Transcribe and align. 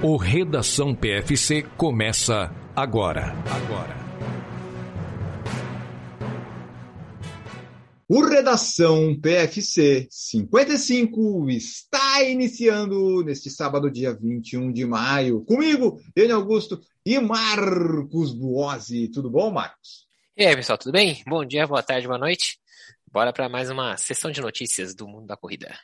O 0.00 0.16
Redação 0.16 0.94
PFC 0.94 1.62
começa 1.76 2.54
agora. 2.76 3.34
Agora. 3.50 3.96
O 8.08 8.24
Redação 8.24 9.18
PFC 9.20 10.06
55 10.08 11.50
está 11.50 12.22
iniciando 12.22 13.24
neste 13.24 13.50
sábado, 13.50 13.90
dia 13.90 14.14
21 14.14 14.72
de 14.72 14.86
maio. 14.86 15.44
Comigo, 15.44 16.00
Daniel 16.14 16.36
Augusto 16.36 16.80
e 17.04 17.18
Marcos 17.18 18.32
Buozzi. 18.32 19.08
Tudo 19.08 19.28
bom, 19.28 19.50
Marcos? 19.50 20.06
E 20.36 20.46
aí, 20.46 20.54
pessoal, 20.54 20.78
tudo 20.78 20.92
bem? 20.92 21.24
Bom 21.26 21.44
dia, 21.44 21.66
boa 21.66 21.82
tarde, 21.82 22.06
boa 22.06 22.20
noite. 22.20 22.60
Bora 23.10 23.32
para 23.32 23.48
mais 23.48 23.68
uma 23.68 23.96
sessão 23.96 24.30
de 24.30 24.40
notícias 24.40 24.94
do 24.94 25.08
mundo 25.08 25.26
da 25.26 25.36
corrida. 25.36 25.76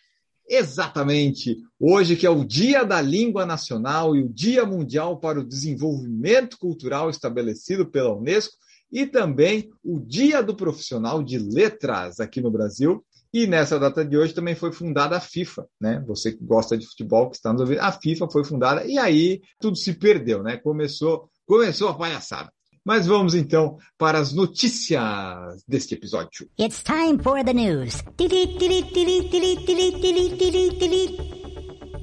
Exatamente. 0.49 1.57
Hoje 1.81 2.17
que 2.17 2.27
é 2.27 2.31
o 2.31 2.45
Dia 2.45 2.85
da 2.85 3.01
Língua 3.01 3.47
Nacional 3.47 4.15
e 4.15 4.23
o 4.23 4.29
Dia 4.29 4.65
Mundial 4.65 5.19
para 5.19 5.41
o 5.41 5.45
Desenvolvimento 5.45 6.59
Cultural 6.59 7.09
estabelecido 7.09 7.87
pela 7.87 8.15
Unesco 8.15 8.55
e 8.93 9.07
também 9.07 9.71
o 9.83 9.99
Dia 9.99 10.43
do 10.43 10.55
Profissional 10.55 11.23
de 11.23 11.39
Letras 11.39 12.21
aqui 12.21 12.41
no 12.41 12.51
Brasil. 12.51 13.05
E 13.33 13.49
nessa 13.49 13.81
data 13.81 14.05
de 14.05 14.17
hoje 14.17 14.33
também 14.33 14.55
foi 14.55 14.73
fundada 14.73 15.17
a 15.17 15.21
FIFA, 15.21 15.67
né? 15.81 16.05
Você 16.07 16.31
que 16.31 16.45
gosta 16.45 16.79
de 16.79 16.87
futebol, 16.87 17.29
que 17.29 17.37
está 17.37 17.53
nos 17.53 17.63
ouvindo, 17.63 17.81
a 17.81 17.91
FIFA 17.91 18.29
foi 18.31 18.45
fundada 18.45 18.87
e 18.87 18.97
aí 18.97 19.43
tudo 19.59 19.77
se 19.77 19.95
perdeu, 19.95 20.41
né? 20.41 20.57
Começou, 20.59 21.29
começou 21.45 21.89
a 21.89 21.95
palhaçada. 21.95 22.53
Mas 22.85 23.07
vamos 23.07 23.35
então 23.35 23.79
para 23.97 24.19
as 24.19 24.35
notícias 24.35 25.03
deste 25.67 25.95
episódio. 25.95 26.47
It's 26.61 26.83
time 26.83 27.19
for 27.23 27.43
the 27.43 27.55
news. 27.55 28.03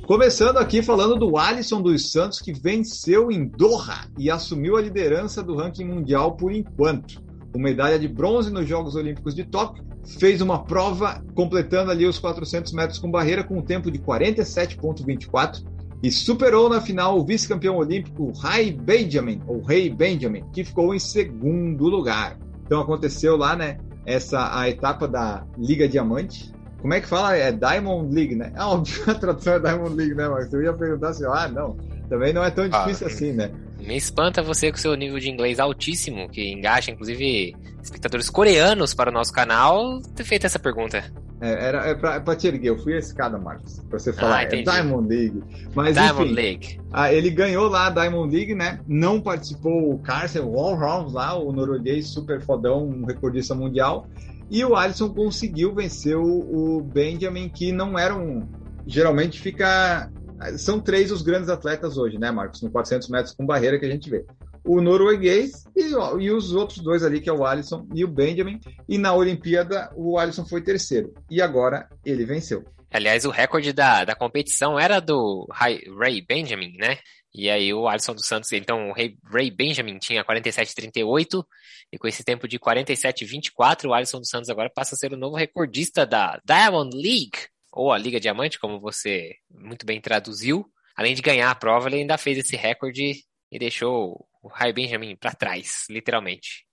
Começando 0.08 0.58
aqui 0.58 0.82
falando 0.82 1.16
do 1.16 1.38
Alisson 1.38 1.84
dos 1.84 2.12
Santos, 2.12 2.42
que 2.42 2.52
venceu 2.52 3.32
em 3.32 3.48
Doha 3.48 4.10
e 4.18 4.32
assumiu 4.32 4.76
a 4.76 4.82
liderança 4.82 5.44
do 5.44 5.56
ranking 5.56 5.86
mundial 5.86 6.36
por 6.36 6.52
enquanto. 6.52 7.22
Com 7.54 7.60
medalha 7.60 8.00
de 8.00 8.08
bronze 8.08 8.52
nos 8.52 8.68
Jogos 8.68 8.96
Olímpicos 8.96 9.36
de 9.36 9.44
Tóquio, 9.44 9.86
fez 10.20 10.42
uma 10.42 10.64
prova 10.64 11.24
completando 11.36 11.92
ali 11.92 12.08
os 12.08 12.18
400 12.18 12.74
metros 12.74 12.98
com 12.98 13.12
barreira 13.12 13.44
com 13.44 13.60
um 13.60 13.62
tempo 13.62 13.92
de 13.92 14.00
47,24 14.00 15.64
e 16.02 16.12
superou 16.12 16.68
na 16.68 16.82
final 16.82 17.18
o 17.18 17.24
vice-campeão 17.24 17.78
olímpico 17.78 18.32
Ray 18.40 18.72
Benjamin, 18.72 19.42
ou 19.46 19.62
Rei 19.62 19.90
Benjamin, 19.90 20.44
que 20.52 20.64
ficou 20.64 20.96
em 20.96 21.00
segundo 21.00 21.86
lugar. 21.86 22.38
Então 22.66 22.82
aconteceu 22.82 23.38
lá, 23.38 23.56
né, 23.56 23.78
essa 24.06 24.58
a 24.58 24.70
etapa 24.70 25.08
da 25.08 25.46
Liga 25.58 25.88
Diamante. 25.88 26.52
Como 26.80 26.94
é 26.94 27.00
que 27.00 27.08
fala? 27.08 27.36
É 27.36 27.52
Diamond 27.52 28.14
League, 28.14 28.36
né? 28.36 28.52
É 28.56 28.64
óbvio, 28.64 29.04
a 29.12 29.14
tradução 29.14 29.54
é 29.54 29.60
Diamond 29.60 29.96
League, 29.96 30.16
né, 30.16 30.28
Mas 30.28 30.52
Eu 30.52 30.64
ia 30.64 30.74
perguntar 30.74 31.10
assim, 31.10 31.26
ah, 31.26 31.48
não, 31.48 31.78
também 32.10 32.34
não 32.34 32.44
é 32.44 32.50
tão 32.50 32.68
difícil 32.68 33.08
ah, 33.08 33.10
assim, 33.12 33.32
né? 33.34 33.52
Me 33.82 33.98
espanta 33.98 34.42
você 34.42 34.72
com 34.72 34.78
seu 34.78 34.94
nível 34.96 35.20
de 35.20 35.30
inglês 35.30 35.60
altíssimo, 35.60 36.30
que 36.30 36.52
engaja, 36.52 36.92
inclusive, 36.92 37.56
espectadores 37.82 38.30
coreanos 38.30 38.94
para 38.94 39.10
o 39.10 39.14
nosso 39.14 39.34
canal, 39.34 40.00
ter 40.16 40.24
feito 40.24 40.46
essa 40.46 40.60
pergunta. 40.60 41.04
É, 41.42 41.68
era 41.68 41.88
é 41.88 41.96
pra, 41.96 42.16
é 42.16 42.20
pra 42.20 42.36
te 42.36 42.48
erguer, 42.48 42.70
eu 42.70 42.78
fui 42.78 42.94
a 42.94 43.00
escada, 43.00 43.36
Marcos, 43.40 43.80
pra 43.90 43.98
você 43.98 44.14
falar. 44.14 44.38
Ah, 44.38 44.44
é 44.44 44.62
Diamond 44.62 45.08
League. 45.10 45.44
Mas, 45.74 45.96
Diamond 45.96 46.26
enfim, 46.26 46.34
League. 46.36 46.80
Ah, 46.94 47.12
ele 47.12 47.32
ganhou 47.32 47.68
lá 47.68 47.88
a 47.88 47.90
Diamond 47.90 48.34
League, 48.34 48.54
né? 48.54 48.80
Não 48.88 49.20
participou 49.20 49.92
o 49.92 49.98
Carson 49.98 50.46
Walrons 50.46 51.14
lá, 51.14 51.34
o 51.34 51.52
norueguês 51.52 52.08
super 52.08 52.40
fodão, 52.42 52.88
um 52.88 53.06
recordista 53.06 53.56
mundial. 53.56 54.08
E 54.52 54.64
o 54.64 54.76
Alisson 54.76 55.10
conseguiu 55.10 55.74
vencer 55.74 56.16
o, 56.16 56.78
o 56.78 56.82
Benjamin, 56.82 57.50
que 57.50 57.72
não 57.72 57.98
era 57.98 58.14
um. 58.16 58.48
Geralmente 58.86 59.40
fica. 59.40 60.12
São 60.58 60.80
três 60.80 61.12
os 61.12 61.22
grandes 61.22 61.50
atletas 61.50 61.98
hoje, 61.98 62.18
né, 62.18 62.32
Marcos? 62.32 62.62
No 62.62 62.72
400 62.72 63.10
metros 63.10 63.36
com 63.36 63.46
barreira 63.46 63.80
que 63.80 63.86
a 63.86 63.92
gente 63.92 64.10
vê 64.10 64.26
o 64.64 64.82
norueguês 64.82 65.66
e, 65.76 65.92
e, 66.20 66.32
os 66.32 66.54
outros 66.54 66.80
dois 66.80 67.04
ali, 67.04 67.20
que 67.20 67.30
é 67.30 67.34
o 67.34 67.46
Alisson 67.46 67.88
e 67.94 68.04
o 68.04 68.08
Benjamin. 68.08 68.60
E 68.88 68.98
na 68.98 69.14
Olimpíada, 69.14 69.92
o 69.96 70.18
Alisson 70.18 70.46
foi 70.46 70.62
terceiro. 70.62 71.14
E 71.30 71.42
agora 71.42 71.90
ele 72.06 72.26
venceu. 72.26 72.64
Aliás, 72.92 73.26
o 73.26 73.30
recorde 73.30 73.72
da, 73.72 74.04
da 74.04 74.16
competição 74.16 74.78
era 74.78 75.00
do 75.00 75.48
Ray 75.52 76.22
Benjamin, 76.28 76.76
né? 76.78 76.98
E 77.34 77.50
aí 77.50 77.74
o 77.74 77.88
Alisson 77.88 78.14
dos 78.14 78.28
Santos, 78.28 78.52
então 78.52 78.90
o 78.90 78.94
Ray 78.94 79.50
Benjamin 79.50 79.98
tinha 79.98 80.24
47,38 80.26 81.42
e 81.90 81.98
com 81.98 82.06
esse 82.06 82.26
tempo 82.26 82.46
de 82.46 82.60
47,24, 82.60 83.86
o 83.86 83.94
Alisson 83.94 84.20
dos 84.20 84.28
Santos 84.28 84.50
agora 84.50 84.70
passa 84.70 84.96
a 84.96 84.98
ser 84.98 85.14
o 85.14 85.18
novo 85.18 85.38
recordista 85.38 86.06
da 86.06 86.42
Diamond 86.46 86.94
League, 86.94 87.48
ou 87.72 87.92
a 87.92 87.98
Liga 87.98 88.20
Diamante, 88.20 88.60
como 88.60 88.80
você 88.80 89.36
muito 89.50 89.86
bem 89.86 90.02
traduziu. 90.02 90.66
Além 90.96 91.16
de 91.16 91.22
ganhar 91.22 91.50
a 91.50 91.56
prova, 91.56 91.88
ele 91.88 91.98
ainda 91.98 92.18
fez 92.18 92.38
esse 92.38 92.56
recorde 92.56 93.24
e 93.52 93.60
deixou 93.60 94.28
o 94.42 94.48
Ray 94.48 94.74
Benjamin 94.74 95.16
para 95.16 95.34
trás, 95.34 95.86
literalmente. 95.90 96.66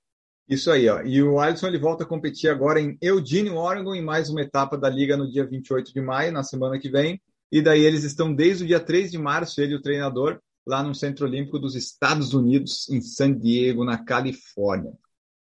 Isso 0.49 0.71
aí, 0.71 0.89
ó. 0.89 1.03
E 1.03 1.23
o 1.23 1.39
Alisson 1.39 1.67
ele 1.67 1.79
volta 1.79 2.05
a 2.05 2.07
competir 2.07 2.49
agora 2.49 2.81
em 2.81 2.97
Eugene, 3.03 3.51
Oregon, 3.51 3.95
em 3.95 4.03
mais 4.03 4.31
uma 4.31 4.41
etapa 4.41 4.79
da 4.79 4.89
liga 4.89 5.17
no 5.17 5.31
dia 5.31 5.47
28 5.47 5.93
de 5.93 6.01
maio, 6.01 6.33
na 6.33 6.43
semana 6.43 6.79
que 6.79 6.89
vem. 6.89 7.21
E 7.53 7.61
daí 7.61 7.83
eles 7.83 8.03
estão 8.03 8.35
desde 8.35 8.65
o 8.65 8.67
dia 8.67 8.81
3 8.81 9.11
de 9.11 9.19
março, 9.19 9.61
ele 9.61 9.73
e 9.73 9.77
o 9.77 9.83
treinador, 9.83 10.41
lá 10.67 10.83
no 10.83 10.95
Centro 10.95 11.27
Olímpico 11.27 11.59
dos 11.59 11.75
Estados 11.75 12.33
Unidos, 12.33 12.89
em 12.89 13.01
San 13.01 13.39
Diego, 13.39 13.85
na 13.85 14.03
Califórnia. 14.03 14.93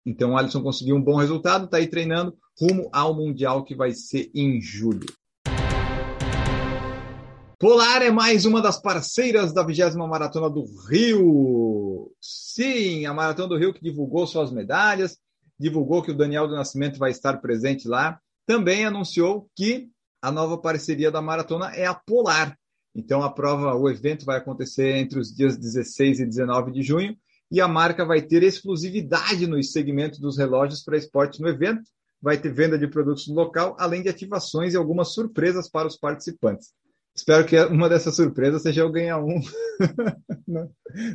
Então 0.05 0.33
o 0.33 0.37
Alisson 0.37 0.63
conseguiu 0.63 0.97
um 0.97 1.03
bom 1.03 1.17
resultado, 1.17 1.67
está 1.67 1.77
aí 1.77 1.87
treinando 1.87 2.37
rumo 2.61 2.89
ao 2.93 3.15
Mundial 3.15 3.65
que 3.65 3.75
vai 3.75 3.93
ser 3.93 4.31
em 4.35 4.61
julho. 4.61 5.07
Polar 7.61 8.03
é 8.03 8.11
mais 8.13 8.45
uma 8.45 8.63
das 8.63 8.81
parceiras 8.81 9.53
da 9.53 9.65
20 9.65 9.97
Maratona 9.97 10.49
do 10.49 10.65
Rio. 10.89 12.15
Sim, 12.21 13.05
a 13.05 13.13
Maratona 13.13 13.49
do 13.49 13.57
Rio 13.57 13.75
que 13.75 13.83
divulgou 13.83 14.29
suas 14.29 14.53
medalhas, 14.53 15.19
divulgou 15.59 16.01
que 16.01 16.13
o 16.13 16.17
Daniel 16.17 16.47
do 16.47 16.55
Nascimento 16.55 17.01
vai 17.01 17.11
estar 17.11 17.39
presente 17.39 17.89
lá. 17.89 18.21
Também 18.47 18.87
anunciou 18.87 19.51
que 19.57 19.89
a 20.23 20.31
nova 20.31 20.57
parceria 20.57 21.11
da 21.11 21.21
maratona 21.21 21.75
é 21.75 21.85
a 21.85 21.95
Polar. 21.95 22.57
Então 22.95 23.25
a 23.25 23.31
prova, 23.31 23.75
o 23.75 23.91
evento 23.91 24.25
vai 24.25 24.39
acontecer 24.39 24.95
entre 24.95 25.19
os 25.19 25.35
dias 25.35 25.57
16 25.57 26.21
e 26.21 26.27
19 26.27 26.71
de 26.71 26.83
junho 26.83 27.17
e 27.51 27.61
a 27.61 27.67
marca 27.67 28.05
vai 28.05 28.23
ter 28.23 28.45
exclusividade 28.45 29.49
nos 29.49 29.73
segmentos 29.73 30.21
dos 30.21 30.39
relógios 30.39 30.85
para 30.85 30.97
esporte 30.97 31.43
no 31.43 31.49
evento. 31.49 31.83
Vai 32.23 32.39
ter 32.39 32.53
venda 32.53 32.79
de 32.79 32.87
produtos 32.87 33.27
no 33.27 33.35
local, 33.35 33.75
além 33.81 34.01
de 34.01 34.09
ativações 34.09 34.75
e 34.75 34.77
algumas 34.77 35.09
surpresas 35.13 35.69
para 35.69 35.89
os 35.89 35.97
participantes. 35.97 36.73
Espero 37.19 37.45
que 37.45 37.59
uma 37.65 37.89
dessas 37.89 38.15
surpresas 38.15 38.62
seja 38.62 38.83
eu 38.83 38.93
ganhar 38.93 39.19
um. 39.19 39.41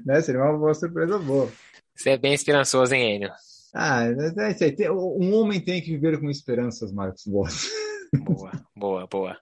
né? 0.06 0.22
Seria 0.22 0.42
uma 0.42 0.58
boa 0.58 0.74
surpresa 0.74 1.18
boa. 1.18 1.50
Você 1.96 2.10
é 2.10 2.18
bem 2.18 2.34
esperançoso, 2.34 2.94
hein, 2.94 3.16
Enio? 3.16 3.32
Ah, 3.74 4.04
é, 4.04 4.92
um 4.92 5.34
homem 5.34 5.62
tem 5.62 5.82
que 5.82 5.92
viver 5.92 6.20
com 6.20 6.30
esperanças, 6.30 6.92
Marcos 6.92 7.26
Boas. 7.26 7.70
Boa, 8.14 8.52
boa, 8.76 9.08
boa. 9.08 9.38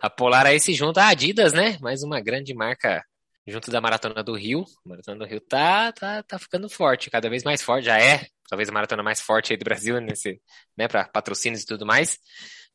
A 0.00 0.08
Polar 0.08 0.46
aí 0.46 0.58
se 0.58 0.72
junta 0.72 1.02
à 1.02 1.08
Adidas, 1.08 1.52
né? 1.52 1.76
Mais 1.78 2.02
uma 2.02 2.22
grande 2.22 2.54
marca 2.54 3.04
junto 3.46 3.70
da 3.70 3.82
Maratona 3.82 4.24
do 4.24 4.34
Rio. 4.34 4.64
A 4.86 4.88
Maratona 4.88 5.18
do 5.18 5.26
Rio 5.26 5.42
tá, 5.42 5.92
tá, 5.92 6.22
tá 6.22 6.38
ficando 6.38 6.70
forte, 6.70 7.10
cada 7.10 7.28
vez 7.28 7.44
mais 7.44 7.60
forte. 7.60 7.84
Já 7.84 8.00
é, 8.00 8.26
talvez 8.48 8.70
a 8.70 8.72
maratona 8.72 9.02
mais 9.02 9.20
forte 9.20 9.52
aí 9.52 9.58
do 9.58 9.64
Brasil, 9.64 10.00
nesse, 10.00 10.40
né, 10.74 10.88
para 10.88 11.04
patrocínios 11.04 11.64
e 11.64 11.66
tudo 11.66 11.84
mais. 11.84 12.18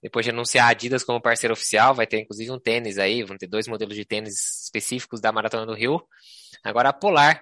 Depois 0.03 0.25
de 0.25 0.31
anunciar 0.31 0.67
a 0.67 0.71
Adidas 0.71 1.01
como 1.01 1.21
parceiro 1.21 1.53
oficial, 1.53 1.95
vai 1.95 2.05
ter 2.05 2.19
inclusive 2.19 2.51
um 2.51 2.59
tênis 2.59 2.97
aí, 2.97 3.23
vão 3.23 3.37
ter 3.37 3.47
dois 3.47 3.69
modelos 3.69 3.95
de 3.95 4.03
tênis 4.03 4.65
específicos 4.65 5.21
da 5.21 5.31
Maratona 5.31 5.65
do 5.65 5.73
Rio. 5.73 6.03
Agora 6.61 6.89
a 6.89 6.93
Polar 6.93 7.41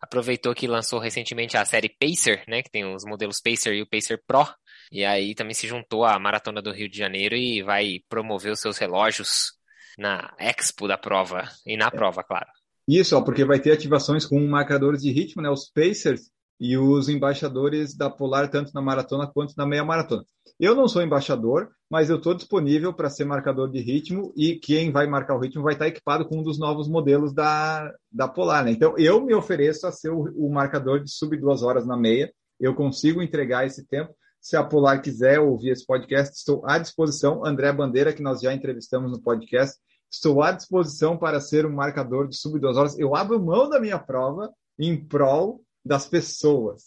aproveitou 0.00 0.52
que 0.52 0.66
lançou 0.66 0.98
recentemente 0.98 1.56
a 1.56 1.64
série 1.64 1.88
Pacer, 1.88 2.42
né, 2.48 2.62
que 2.62 2.70
tem 2.70 2.84
os 2.84 3.04
modelos 3.04 3.40
Pacer 3.40 3.74
e 3.74 3.82
o 3.82 3.88
Pacer 3.88 4.20
Pro, 4.26 4.44
e 4.90 5.04
aí 5.04 5.36
também 5.36 5.54
se 5.54 5.68
juntou 5.68 6.04
à 6.04 6.18
Maratona 6.18 6.60
do 6.60 6.72
Rio 6.72 6.88
de 6.88 6.98
Janeiro 6.98 7.36
e 7.36 7.62
vai 7.62 8.00
promover 8.08 8.50
os 8.50 8.60
seus 8.60 8.76
relógios 8.76 9.52
na 9.96 10.34
expo 10.38 10.88
da 10.88 10.98
prova 10.98 11.48
e 11.64 11.76
na 11.76 11.92
prova, 11.92 12.24
claro. 12.24 12.48
Isso, 12.88 13.16
ó, 13.16 13.22
porque 13.22 13.44
vai 13.44 13.60
ter 13.60 13.70
ativações 13.70 14.26
com 14.26 14.40
marcadores 14.48 15.00
de 15.00 15.12
ritmo, 15.12 15.42
né, 15.42 15.48
os 15.48 15.70
Pacers 15.70 16.22
e 16.60 16.76
os 16.76 17.08
embaixadores 17.08 17.96
da 17.96 18.10
Polar 18.10 18.50
tanto 18.50 18.72
na 18.74 18.82
maratona 18.82 19.26
quanto 19.26 19.54
na 19.56 19.66
meia 19.66 19.82
maratona. 19.82 20.22
Eu 20.58 20.74
não 20.74 20.86
sou 20.86 21.00
embaixador, 21.00 21.70
mas 21.90 22.10
eu 22.10 22.18
estou 22.18 22.34
disponível 22.34 22.92
para 22.92 23.08
ser 23.08 23.24
marcador 23.24 23.70
de 23.70 23.80
ritmo 23.80 24.30
e 24.36 24.56
quem 24.56 24.92
vai 24.92 25.06
marcar 25.06 25.34
o 25.34 25.40
ritmo 25.40 25.62
vai 25.62 25.72
estar 25.72 25.88
equipado 25.88 26.28
com 26.28 26.40
um 26.40 26.42
dos 26.42 26.58
novos 26.58 26.86
modelos 26.86 27.32
da, 27.32 27.90
da 28.12 28.28
Polar. 28.28 28.62
Né? 28.62 28.72
Então, 28.72 28.94
eu 28.98 29.24
me 29.24 29.34
ofereço 29.34 29.86
a 29.86 29.92
ser 29.92 30.10
o, 30.10 30.24
o 30.36 30.52
marcador 30.52 31.02
de 31.02 31.10
sub 31.10 31.34
duas 31.38 31.62
horas 31.62 31.86
na 31.86 31.96
meia. 31.96 32.30
Eu 32.60 32.74
consigo 32.74 33.22
entregar 33.22 33.64
esse 33.64 33.86
tempo. 33.86 34.14
Se 34.38 34.54
a 34.54 34.62
Polar 34.62 35.00
quiser 35.00 35.40
ouvir 35.40 35.70
esse 35.70 35.86
podcast, 35.86 36.36
estou 36.36 36.62
à 36.66 36.78
disposição. 36.78 37.44
André 37.44 37.72
Bandeira, 37.72 38.12
que 38.12 38.22
nós 38.22 38.40
já 38.40 38.52
entrevistamos 38.52 39.10
no 39.10 39.22
podcast, 39.22 39.78
estou 40.10 40.42
à 40.42 40.52
disposição 40.52 41.16
para 41.16 41.40
ser 41.40 41.64
um 41.64 41.72
marcador 41.72 42.28
de 42.28 42.36
sub 42.36 42.60
duas 42.60 42.76
horas. 42.76 42.98
Eu 42.98 43.16
abro 43.16 43.42
mão 43.42 43.70
da 43.70 43.80
minha 43.80 43.98
prova 43.98 44.50
em 44.78 45.02
prol 45.02 45.62
das 45.84 46.06
pessoas, 46.06 46.82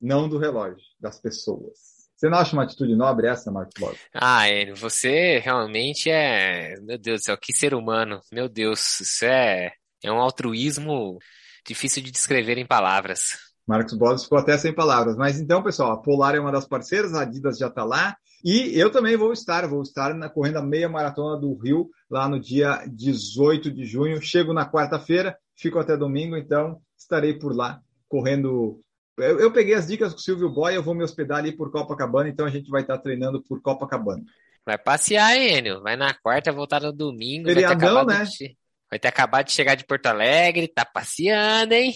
não 0.00 0.28
do 0.28 0.38
relógio, 0.38 0.84
das 1.00 1.20
pessoas. 1.20 1.94
Você 2.16 2.28
não 2.28 2.38
acha 2.38 2.54
uma 2.54 2.62
atitude 2.62 2.94
nobre 2.94 3.26
essa, 3.26 3.50
Marcos 3.50 3.74
Bob? 3.78 3.96
Ah, 4.14 4.48
Enio, 4.48 4.76
você 4.76 5.38
realmente 5.40 6.08
é. 6.10 6.78
Meu 6.80 6.96
Deus 6.96 7.20
do 7.20 7.24
céu, 7.24 7.36
que 7.36 7.52
ser 7.52 7.74
humano. 7.74 8.20
Meu 8.32 8.48
Deus, 8.48 9.00
isso 9.00 9.24
é. 9.24 9.72
É 10.02 10.12
um 10.12 10.20
altruísmo 10.20 11.18
difícil 11.66 12.02
de 12.02 12.10
descrever 12.10 12.56
em 12.56 12.66
palavras. 12.66 13.38
Marcos 13.66 13.94
Bodas 13.94 14.24
ficou 14.24 14.38
até 14.38 14.56
sem 14.56 14.72
palavras. 14.72 15.16
Mas 15.16 15.40
então, 15.40 15.62
pessoal, 15.62 15.92
a 15.92 15.96
Polar 16.00 16.34
é 16.34 16.40
uma 16.40 16.52
das 16.52 16.66
parceiras, 16.66 17.14
a 17.14 17.22
Adidas 17.22 17.58
já 17.58 17.68
está 17.68 17.84
lá. 17.84 18.16
E 18.44 18.78
eu 18.78 18.90
também 18.90 19.16
vou 19.16 19.32
estar, 19.32 19.66
vou 19.66 19.82
estar 19.82 20.14
na 20.14 20.28
correndo 20.28 20.58
a 20.58 20.62
meia 20.62 20.88
maratona 20.88 21.40
do 21.40 21.54
Rio, 21.54 21.88
lá 22.10 22.28
no 22.28 22.38
dia 22.38 22.84
18 22.86 23.72
de 23.72 23.86
junho. 23.86 24.20
Chego 24.20 24.52
na 24.52 24.70
quarta-feira, 24.70 25.36
fico 25.56 25.78
até 25.78 25.96
domingo, 25.96 26.36
então 26.36 26.78
estarei 26.96 27.38
por 27.38 27.56
lá, 27.56 27.80
correndo. 28.08 28.80
Eu, 29.18 29.38
eu, 29.40 29.52
peguei 29.52 29.74
as 29.74 29.86
dicas 29.86 30.12
com 30.12 30.18
o 30.18 30.22
Silvio 30.22 30.50
Boy, 30.50 30.76
eu 30.76 30.82
vou 30.82 30.94
me 30.94 31.04
hospedar 31.04 31.38
ali 31.38 31.56
por 31.56 31.70
Copacabana, 31.70 32.28
então 32.28 32.46
a 32.46 32.50
gente 32.50 32.68
vai 32.68 32.82
estar 32.82 32.98
treinando 32.98 33.42
por 33.42 33.62
Copacabana. 33.62 34.22
Vai 34.66 34.78
passear, 34.78 35.36
Enio. 35.36 35.82
Vai 35.82 35.96
na 35.96 36.14
quarta, 36.14 36.50
voltar 36.50 36.80
no 36.80 36.92
domingo. 36.92 37.48
Feriadão, 37.48 38.06
vai 38.06 38.16
ter, 38.16 38.18
né? 38.18 38.24
de, 38.24 38.56
vai 38.90 38.98
ter 38.98 39.08
acabado 39.08 39.46
de 39.46 39.52
chegar 39.52 39.74
de 39.74 39.84
Porto 39.84 40.06
Alegre, 40.06 40.68
tá 40.68 40.84
passeando, 40.84 41.74
hein? 41.74 41.92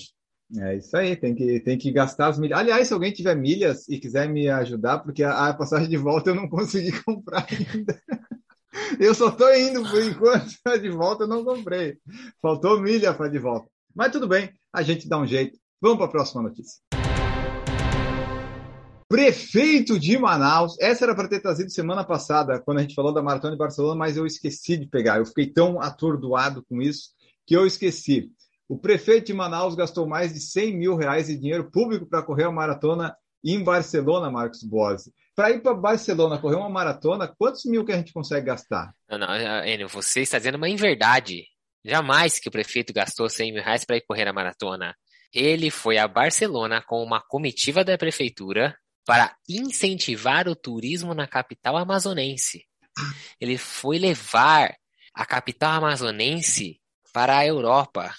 É 0.57 0.77
isso 0.77 0.97
aí, 0.97 1.15
tem 1.15 1.35
que, 1.35 1.61
tem 1.61 1.77
que 1.77 1.93
gastar 1.93 2.29
as 2.29 2.39
milhas. 2.39 2.59
Aliás, 2.59 2.89
se 2.89 2.95
alguém 2.95 3.13
tiver 3.13 3.35
milhas 3.35 3.87
e 3.89 3.99
quiser 3.99 4.29
me 4.29 4.49
ajudar, 4.49 5.01
porque 5.01 5.23
a, 5.23 5.49
a 5.49 5.55
passagem 5.55 5.89
de 5.89 5.97
volta 5.97 6.31
eu 6.31 6.35
não 6.35 6.49
consegui 6.49 6.93
comprar 7.05 7.47
ainda. 7.51 8.01
Eu 8.99 9.15
só 9.15 9.29
estou 9.29 9.53
indo 9.55 9.83
por 9.83 10.03
enquanto, 10.03 10.47
de 10.81 10.91
volta 10.91 11.25
eu 11.25 11.29
não 11.29 11.45
comprei. 11.45 11.99
Faltou 12.41 12.81
milha 12.81 13.13
para 13.13 13.29
de 13.29 13.39
volta. 13.39 13.69
Mas 13.95 14.13
tudo 14.13 14.27
bem, 14.27 14.53
a 14.73 14.83
gente 14.83 15.09
dá 15.09 15.19
um 15.19 15.27
jeito. 15.27 15.59
Vamos 15.81 15.99
para 15.99 16.07
a 16.07 16.11
próxima 16.11 16.43
notícia. 16.43 16.81
Prefeito 19.09 19.99
de 19.99 20.19
Manaus, 20.19 20.77
essa 20.81 21.05
era 21.05 21.15
para 21.15 21.29
ter 21.29 21.41
trazido 21.41 21.71
semana 21.71 22.05
passada, 22.05 22.61
quando 22.61 22.79
a 22.79 22.81
gente 22.83 22.97
falou 22.97 23.13
da 23.13 23.23
Maratona 23.23 23.53
de 23.53 23.59
Barcelona, 23.59 23.95
mas 23.95 24.17
eu 24.17 24.27
esqueci 24.27 24.77
de 24.77 24.87
pegar. 24.87 25.19
Eu 25.19 25.27
fiquei 25.27 25.47
tão 25.47 25.81
atordoado 25.81 26.65
com 26.65 26.83
isso 26.83 27.11
que 27.47 27.57
eu 27.57 27.65
esqueci. 27.65 28.29
O 28.69 28.77
prefeito 28.77 29.29
de 29.29 29.35
Manaus 29.35 29.77
gastou 29.77 30.07
mais 30.07 30.35
de 30.35 30.41
100 30.41 30.77
mil 30.77 30.97
reais 30.97 31.29
de 31.29 31.39
dinheiro 31.39 31.71
público 31.71 32.07
para 32.07 32.23
correr 32.23 32.45
a 32.45 32.51
maratona 32.51 33.17
em 33.43 33.63
Barcelona, 33.63 34.31
Marcos 34.31 34.65
Bose. 34.65 35.13
Para 35.35 35.53
ir 35.53 35.63
para 35.63 35.75
Barcelona 35.75 36.39
correr 36.39 36.57
uma 36.57 36.69
maratona, 36.69 37.33
quantos 37.39 37.65
mil 37.65 37.85
que 37.85 37.93
a 37.93 37.97
gente 37.97 38.13
consegue 38.13 38.47
gastar? 38.47 38.93
Não, 39.09 39.17
não, 39.17 39.65
Enio, 39.65 39.89
você 39.89 40.23
está 40.23 40.39
dizendo 40.39 40.57
uma 40.57 40.69
inverdade. 40.69 41.45
Jamais 41.85 42.41
que 42.41 42.49
o 42.49 42.53
prefeito 42.53 42.93
gastou 42.93 43.29
100 43.31 43.55
mil 43.55 43.63
reais 43.63 43.85
para 43.85 43.97
ir 43.97 44.03
correr 44.03 44.27
a 44.27 44.33
maratona. 44.33 44.95
Ele 45.33 45.71
foi 45.71 45.99
a 45.99 46.09
Barcelona 46.09 46.83
com 46.83 47.03
uma 47.03 47.21
comitiva 47.21 47.85
da 47.85 47.99
prefeitura 47.99 48.77
para 49.05 49.35
incentivar 49.49 50.49
o 50.49 50.57
turismo 50.57 51.15
na 51.15 51.27
capital 51.27 51.77
amazonense. 51.77 52.65
Ele 53.41 53.57
foi 53.57 53.99
levar 53.99 54.75
a 55.15 55.25
capital 55.25 55.73
amazonense 55.73 56.81
para 57.13 57.39
a 57.39 57.47
Europa 57.47 58.13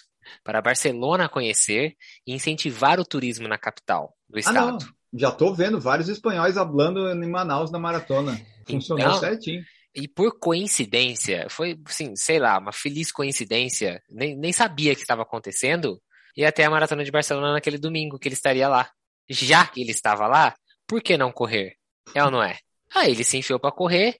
para 0.43 0.61
Barcelona 0.61 1.27
conhecer 1.27 1.95
e 2.25 2.33
incentivar 2.33 2.99
o 2.99 3.05
turismo 3.05 3.47
na 3.47 3.57
capital 3.57 4.15
do 4.27 4.39
estado. 4.39 4.57
Ah, 4.57 4.71
não. 4.71 4.99
Já 5.11 5.29
estou 5.29 5.55
vendo 5.55 5.79
vários 5.79 6.07
espanhóis 6.07 6.53
falando 6.53 7.09
em 7.09 7.29
Manaus 7.29 7.71
na 7.71 7.79
maratona. 7.79 8.39
Funcionou 8.67 9.07
então, 9.07 9.19
certinho. 9.19 9.63
E 9.95 10.07
por 10.07 10.37
coincidência, 10.37 11.47
foi, 11.49 11.79
assim, 11.85 12.15
sei 12.15 12.39
lá, 12.39 12.59
uma 12.59 12.71
feliz 12.71 13.11
coincidência, 13.11 14.01
nem, 14.07 14.37
nem 14.37 14.53
sabia 14.53 14.93
que 14.93 15.01
estava 15.01 15.23
acontecendo, 15.23 15.99
e 16.39 16.45
até 16.45 16.63
a 16.63 16.69
maratona 16.69 17.03
de 17.03 17.11
Barcelona 17.11 17.51
naquele 17.51 17.77
domingo 17.77 18.17
que 18.17 18.29
ele 18.29 18.33
estaria 18.33 18.69
lá. 18.69 18.89
Já 19.29 19.67
que 19.67 19.81
ele 19.81 19.91
estava 19.91 20.25
lá, 20.25 20.55
por 20.87 21.01
que 21.01 21.17
não 21.17 21.33
correr? 21.33 21.75
É 22.15 22.23
ou 22.23 22.31
não 22.31 22.41
é? 22.41 22.57
Aí 22.95 23.11
ele 23.11 23.25
se 23.25 23.37
enfiou 23.37 23.59
para 23.59 23.73
correr, 23.73 24.17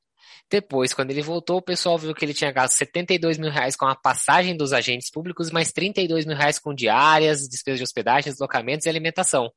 depois, 0.52 0.94
quando 0.94 1.12
ele 1.12 1.22
voltou, 1.22 1.60
o 1.60 1.62
pessoal 1.62 1.98
viu 1.98 2.14
que 2.14 2.26
ele 2.26 2.34
tinha 2.34 2.52
gasto 2.52 2.76
72 2.76 3.38
mil 3.38 3.50
reais 3.50 3.78
com 3.78 3.86
a 3.86 3.96
passagem 3.96 4.58
dos 4.58 4.74
agentes 4.74 5.10
públicos, 5.10 5.50
mais 5.50 5.72
32 5.72 6.26
mil 6.26 6.36
reais 6.36 6.60
com 6.60 6.74
diárias, 6.74 7.48
despesas 7.48 7.80
de 7.80 7.84
hospedagem, 7.86 8.34
deslocamentos 8.34 8.86
e 8.86 8.90
alimentação. 8.90 9.50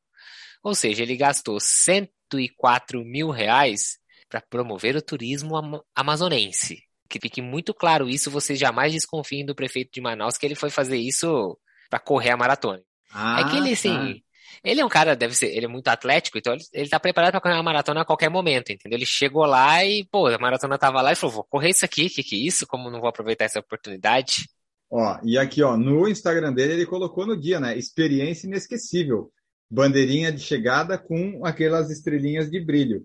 Ou 0.62 0.72
seja, 0.72 1.02
ele 1.02 1.16
gastou 1.16 1.58
104 1.58 3.04
mil 3.04 3.30
reais 3.30 3.98
para 4.28 4.40
promover 4.40 4.94
o 4.94 5.02
turismo 5.02 5.56
am 5.56 5.82
amazonense. 5.96 6.84
Que 7.08 7.18
fique 7.18 7.42
muito 7.42 7.74
claro 7.74 8.08
isso, 8.08 8.30
vocês 8.30 8.56
jamais 8.56 8.92
desconfiem 8.92 9.44
do 9.44 9.54
prefeito 9.54 9.90
de 9.92 10.00
Manaus 10.00 10.38
que 10.38 10.46
ele 10.46 10.54
foi 10.54 10.70
fazer 10.70 10.96
isso 10.96 11.58
para 11.92 12.00
correr 12.00 12.30
a 12.30 12.36
maratona. 12.38 12.80
Ah, 13.12 13.42
é 13.42 13.50
que 13.50 13.58
ele, 13.58 13.72
assim, 13.72 14.14
tá. 14.14 14.20
Ele 14.64 14.80
é 14.80 14.84
um 14.84 14.88
cara, 14.88 15.14
deve 15.14 15.34
ser, 15.34 15.54
ele 15.54 15.66
é 15.66 15.68
muito 15.68 15.88
atlético, 15.88 16.38
então 16.38 16.54
ele, 16.54 16.62
ele 16.72 16.88
tá 16.88 16.98
preparado 16.98 17.32
para 17.32 17.40
correr 17.40 17.54
uma 17.54 17.62
maratona 17.62 18.00
a 18.00 18.04
qualquer 18.04 18.30
momento, 18.30 18.72
entendeu? 18.72 18.96
Ele 18.96 19.04
chegou 19.04 19.44
lá 19.44 19.84
e, 19.84 20.06
pô, 20.10 20.28
a 20.28 20.38
maratona 20.38 20.78
tava 20.78 21.02
lá 21.02 21.12
e 21.12 21.16
falou, 21.16 21.36
vou 21.36 21.44
correr 21.44 21.70
isso 21.70 21.84
aqui, 21.84 22.08
que 22.08 22.22
que 22.22 22.36
é 22.36 22.38
isso? 22.38 22.66
Como 22.66 22.90
não 22.90 23.00
vou 23.00 23.10
aproveitar 23.10 23.44
essa 23.44 23.60
oportunidade? 23.60 24.48
Ó, 24.90 25.18
e 25.22 25.36
aqui, 25.36 25.62
ó, 25.62 25.76
no 25.76 26.08
Instagram 26.08 26.52
dele 26.52 26.74
ele 26.74 26.86
colocou 26.86 27.26
no 27.26 27.38
dia, 27.38 27.60
né? 27.60 27.76
Experiência 27.76 28.46
inesquecível. 28.46 29.30
Bandeirinha 29.70 30.32
de 30.32 30.40
chegada 30.40 30.96
com 30.96 31.44
aquelas 31.44 31.90
estrelinhas 31.90 32.50
de 32.50 32.60
brilho, 32.64 33.04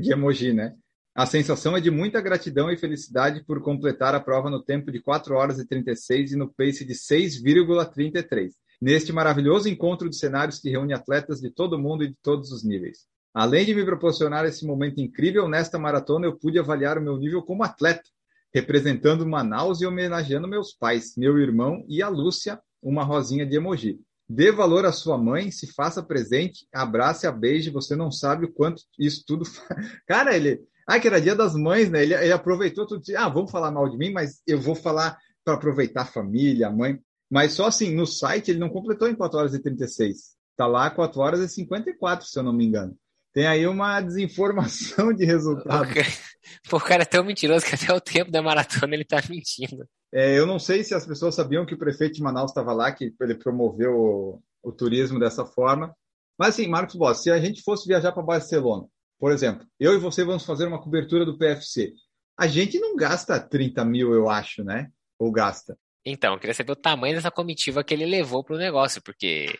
de 0.00 0.12
emoji, 0.12 0.52
né? 0.52 0.74
A 1.14 1.26
sensação 1.26 1.76
é 1.76 1.80
de 1.80 1.90
muita 1.90 2.20
gratidão 2.20 2.70
e 2.70 2.76
felicidade 2.76 3.44
por 3.44 3.62
completar 3.62 4.14
a 4.14 4.20
prova 4.20 4.50
no 4.50 4.62
tempo 4.62 4.90
de 4.90 5.00
4 5.00 5.34
horas 5.34 5.58
e 5.58 5.66
36 5.66 6.32
e 6.32 6.36
no 6.36 6.52
pace 6.52 6.84
de 6.84 6.94
6,33 6.94 8.50
neste 8.80 9.12
maravilhoso 9.12 9.68
encontro 9.68 10.10
de 10.10 10.16
cenários 10.16 10.58
que 10.58 10.68
reúne 10.68 10.92
atletas 10.92 11.40
de 11.40 11.50
todo 11.50 11.78
mundo 11.78 12.04
e 12.04 12.08
de 12.08 12.16
todos 12.22 12.50
os 12.52 12.62
níveis. 12.62 13.06
Além 13.32 13.64
de 13.64 13.74
me 13.74 13.84
proporcionar 13.84 14.44
esse 14.44 14.66
momento 14.66 15.00
incrível, 15.00 15.48
nesta 15.48 15.78
maratona 15.78 16.26
eu 16.26 16.36
pude 16.36 16.58
avaliar 16.58 16.98
o 16.98 17.02
meu 17.02 17.16
nível 17.16 17.42
como 17.42 17.64
atleta, 17.64 18.04
representando 18.52 19.26
Manaus 19.26 19.80
e 19.80 19.86
homenageando 19.86 20.46
meus 20.46 20.72
pais, 20.72 21.16
meu 21.16 21.38
irmão 21.38 21.84
e 21.88 22.02
a 22.02 22.08
Lúcia, 22.08 22.60
uma 22.82 23.02
rosinha 23.02 23.46
de 23.46 23.56
emoji. 23.56 23.98
Dê 24.28 24.52
valor 24.52 24.84
à 24.84 24.92
sua 24.92 25.18
mãe, 25.18 25.50
se 25.50 25.72
faça 25.72 26.02
presente, 26.02 26.66
abrace, 26.72 27.26
a 27.26 27.32
beije, 27.32 27.70
você 27.70 27.96
não 27.96 28.10
sabe 28.10 28.44
o 28.44 28.52
quanto 28.52 28.82
isso 28.98 29.24
tudo. 29.26 29.44
Cara, 30.06 30.36
ele. 30.36 30.60
Ah, 30.86 31.00
que 31.00 31.06
era 31.06 31.20
dia 31.20 31.34
das 31.34 31.54
mães, 31.54 31.90
né? 31.90 32.02
Ele, 32.02 32.14
ele 32.14 32.32
aproveitou 32.32 32.86
tudo. 32.86 33.02
Ah, 33.16 33.28
vamos 33.28 33.50
falar 33.50 33.70
mal 33.70 33.88
de 33.88 33.96
mim, 33.96 34.12
mas 34.12 34.42
eu 34.46 34.60
vou 34.60 34.74
falar 34.74 35.18
para 35.44 35.54
aproveitar 35.54 36.02
a 36.02 36.06
família, 36.06 36.68
a 36.68 36.72
mãe. 36.72 36.98
Mas 37.30 37.52
só 37.52 37.66
assim, 37.66 37.94
no 37.94 38.06
site 38.06 38.50
ele 38.50 38.60
não 38.60 38.68
completou 38.68 39.08
em 39.08 39.14
4 39.14 39.38
horas 39.38 39.54
e 39.54 39.62
36. 39.62 40.34
Está 40.50 40.66
lá 40.66 40.90
4 40.90 41.20
horas 41.20 41.40
e 41.40 41.48
54, 41.48 42.26
se 42.26 42.38
eu 42.38 42.42
não 42.42 42.52
me 42.52 42.64
engano. 42.64 42.96
Tem 43.32 43.48
aí 43.48 43.66
uma 43.66 44.00
desinformação 44.00 45.12
de 45.12 45.24
resultado. 45.24 45.88
O 46.70 46.78
cara 46.78 47.02
é 47.02 47.06
tão 47.06 47.24
mentiroso 47.24 47.66
que 47.66 47.74
até 47.74 47.92
o 47.92 48.00
tempo 48.00 48.30
da 48.30 48.40
maratona 48.40 48.94
ele 48.94 49.02
está 49.02 49.20
mentindo. 49.28 49.88
É, 50.12 50.38
eu 50.38 50.46
não 50.46 50.60
sei 50.60 50.84
se 50.84 50.94
as 50.94 51.04
pessoas 51.04 51.34
sabiam 51.34 51.66
que 51.66 51.74
o 51.74 51.78
prefeito 51.78 52.14
de 52.14 52.22
Manaus 52.22 52.52
estava 52.52 52.72
lá, 52.72 52.92
que 52.92 53.12
ele 53.20 53.34
promoveu 53.34 53.92
o, 53.92 54.42
o, 54.62 54.70
turismo 54.70 55.18
dessa 55.18 55.44
forma. 55.44 55.92
Mas 56.38 56.50
assim, 56.50 56.68
Marcos 56.68 56.94
Boss, 56.94 57.22
se 57.22 57.30
a 57.30 57.40
gente 57.40 57.62
fosse 57.62 57.88
viajar 57.88 58.12
para 58.12 58.22
Barcelona, 58.22 58.86
por 59.24 59.32
exemplo, 59.32 59.66
eu 59.80 59.94
e 59.94 59.98
você 59.98 60.22
vamos 60.22 60.44
fazer 60.44 60.66
uma 60.66 60.78
cobertura 60.78 61.24
do 61.24 61.38
PFC. 61.38 61.94
A 62.38 62.46
gente 62.46 62.78
não 62.78 62.94
gasta 62.94 63.40
30 63.40 63.82
mil, 63.82 64.12
eu 64.12 64.28
acho, 64.28 64.62
né? 64.62 64.90
Ou 65.18 65.32
gasta. 65.32 65.78
Então, 66.04 66.34
eu 66.34 66.38
queria 66.38 66.52
saber 66.52 66.72
o 66.72 66.76
tamanho 66.76 67.14
dessa 67.14 67.30
comitiva 67.30 67.82
que 67.82 67.94
ele 67.94 68.04
levou 68.04 68.44
pro 68.44 68.58
negócio, 68.58 69.00
porque 69.02 69.58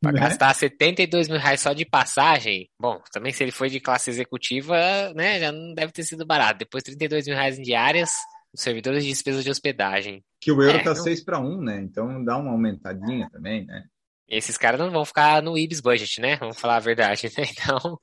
para 0.00 0.12
né? 0.12 0.20
gastar 0.20 0.54
72 0.54 1.28
mil 1.28 1.38
reais 1.38 1.60
só 1.60 1.74
de 1.74 1.84
passagem, 1.84 2.70
bom, 2.80 3.02
também 3.12 3.34
se 3.34 3.44
ele 3.44 3.52
foi 3.52 3.68
de 3.68 3.80
classe 3.80 4.08
executiva, 4.08 5.12
né, 5.14 5.38
já 5.38 5.52
não 5.52 5.74
deve 5.74 5.92
ter 5.92 6.04
sido 6.04 6.24
barato. 6.24 6.60
Depois 6.60 6.82
32 6.82 7.26
mil 7.26 7.36
reais 7.36 7.58
em 7.58 7.62
diárias, 7.62 8.12
os 8.50 8.62
servidores 8.62 9.04
de 9.04 9.10
despesa 9.10 9.42
de 9.42 9.50
hospedagem. 9.50 10.24
Que 10.40 10.50
o 10.50 10.62
euro 10.62 10.78
é, 10.78 10.82
tá 10.82 10.94
não... 10.94 11.02
6 11.02 11.22
para 11.22 11.38
1, 11.38 11.60
né? 11.60 11.82
Então 11.82 12.24
dá 12.24 12.38
uma 12.38 12.52
aumentadinha 12.52 13.28
também, 13.30 13.66
né? 13.66 13.84
Esses 14.26 14.56
caras 14.56 14.80
não 14.80 14.90
vão 14.90 15.04
ficar 15.04 15.42
no 15.42 15.58
IBS 15.58 15.82
budget, 15.82 16.18
né? 16.18 16.36
Vamos 16.36 16.58
falar 16.58 16.76
a 16.76 16.80
verdade, 16.80 17.30
né? 17.36 17.44
Então, 17.50 18.00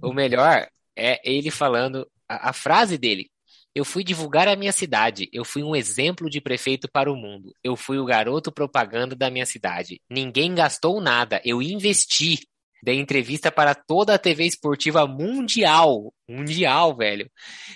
o 0.00 0.12
melhor 0.12 0.66
é 0.96 1.20
ele 1.24 1.50
falando 1.50 2.06
a, 2.28 2.50
a 2.50 2.52
frase 2.52 2.98
dele. 2.98 3.30
Eu 3.74 3.84
fui 3.84 4.04
divulgar 4.04 4.48
a 4.48 4.56
minha 4.56 4.72
cidade. 4.72 5.28
Eu 5.32 5.44
fui 5.44 5.62
um 5.62 5.74
exemplo 5.74 6.28
de 6.28 6.40
prefeito 6.40 6.88
para 6.90 7.10
o 7.10 7.16
mundo. 7.16 7.54
Eu 7.64 7.74
fui 7.74 7.98
o 7.98 8.04
garoto 8.04 8.52
propaganda 8.52 9.16
da 9.16 9.30
minha 9.30 9.46
cidade. 9.46 10.00
Ninguém 10.10 10.54
gastou 10.54 11.00
nada. 11.00 11.40
Eu 11.44 11.62
investi. 11.62 12.46
Dei 12.82 12.98
entrevista 12.98 13.50
para 13.50 13.74
toda 13.74 14.14
a 14.14 14.18
TV 14.18 14.44
esportiva 14.44 15.06
mundial. 15.06 16.12
Mundial, 16.28 16.94
velho. 16.96 17.30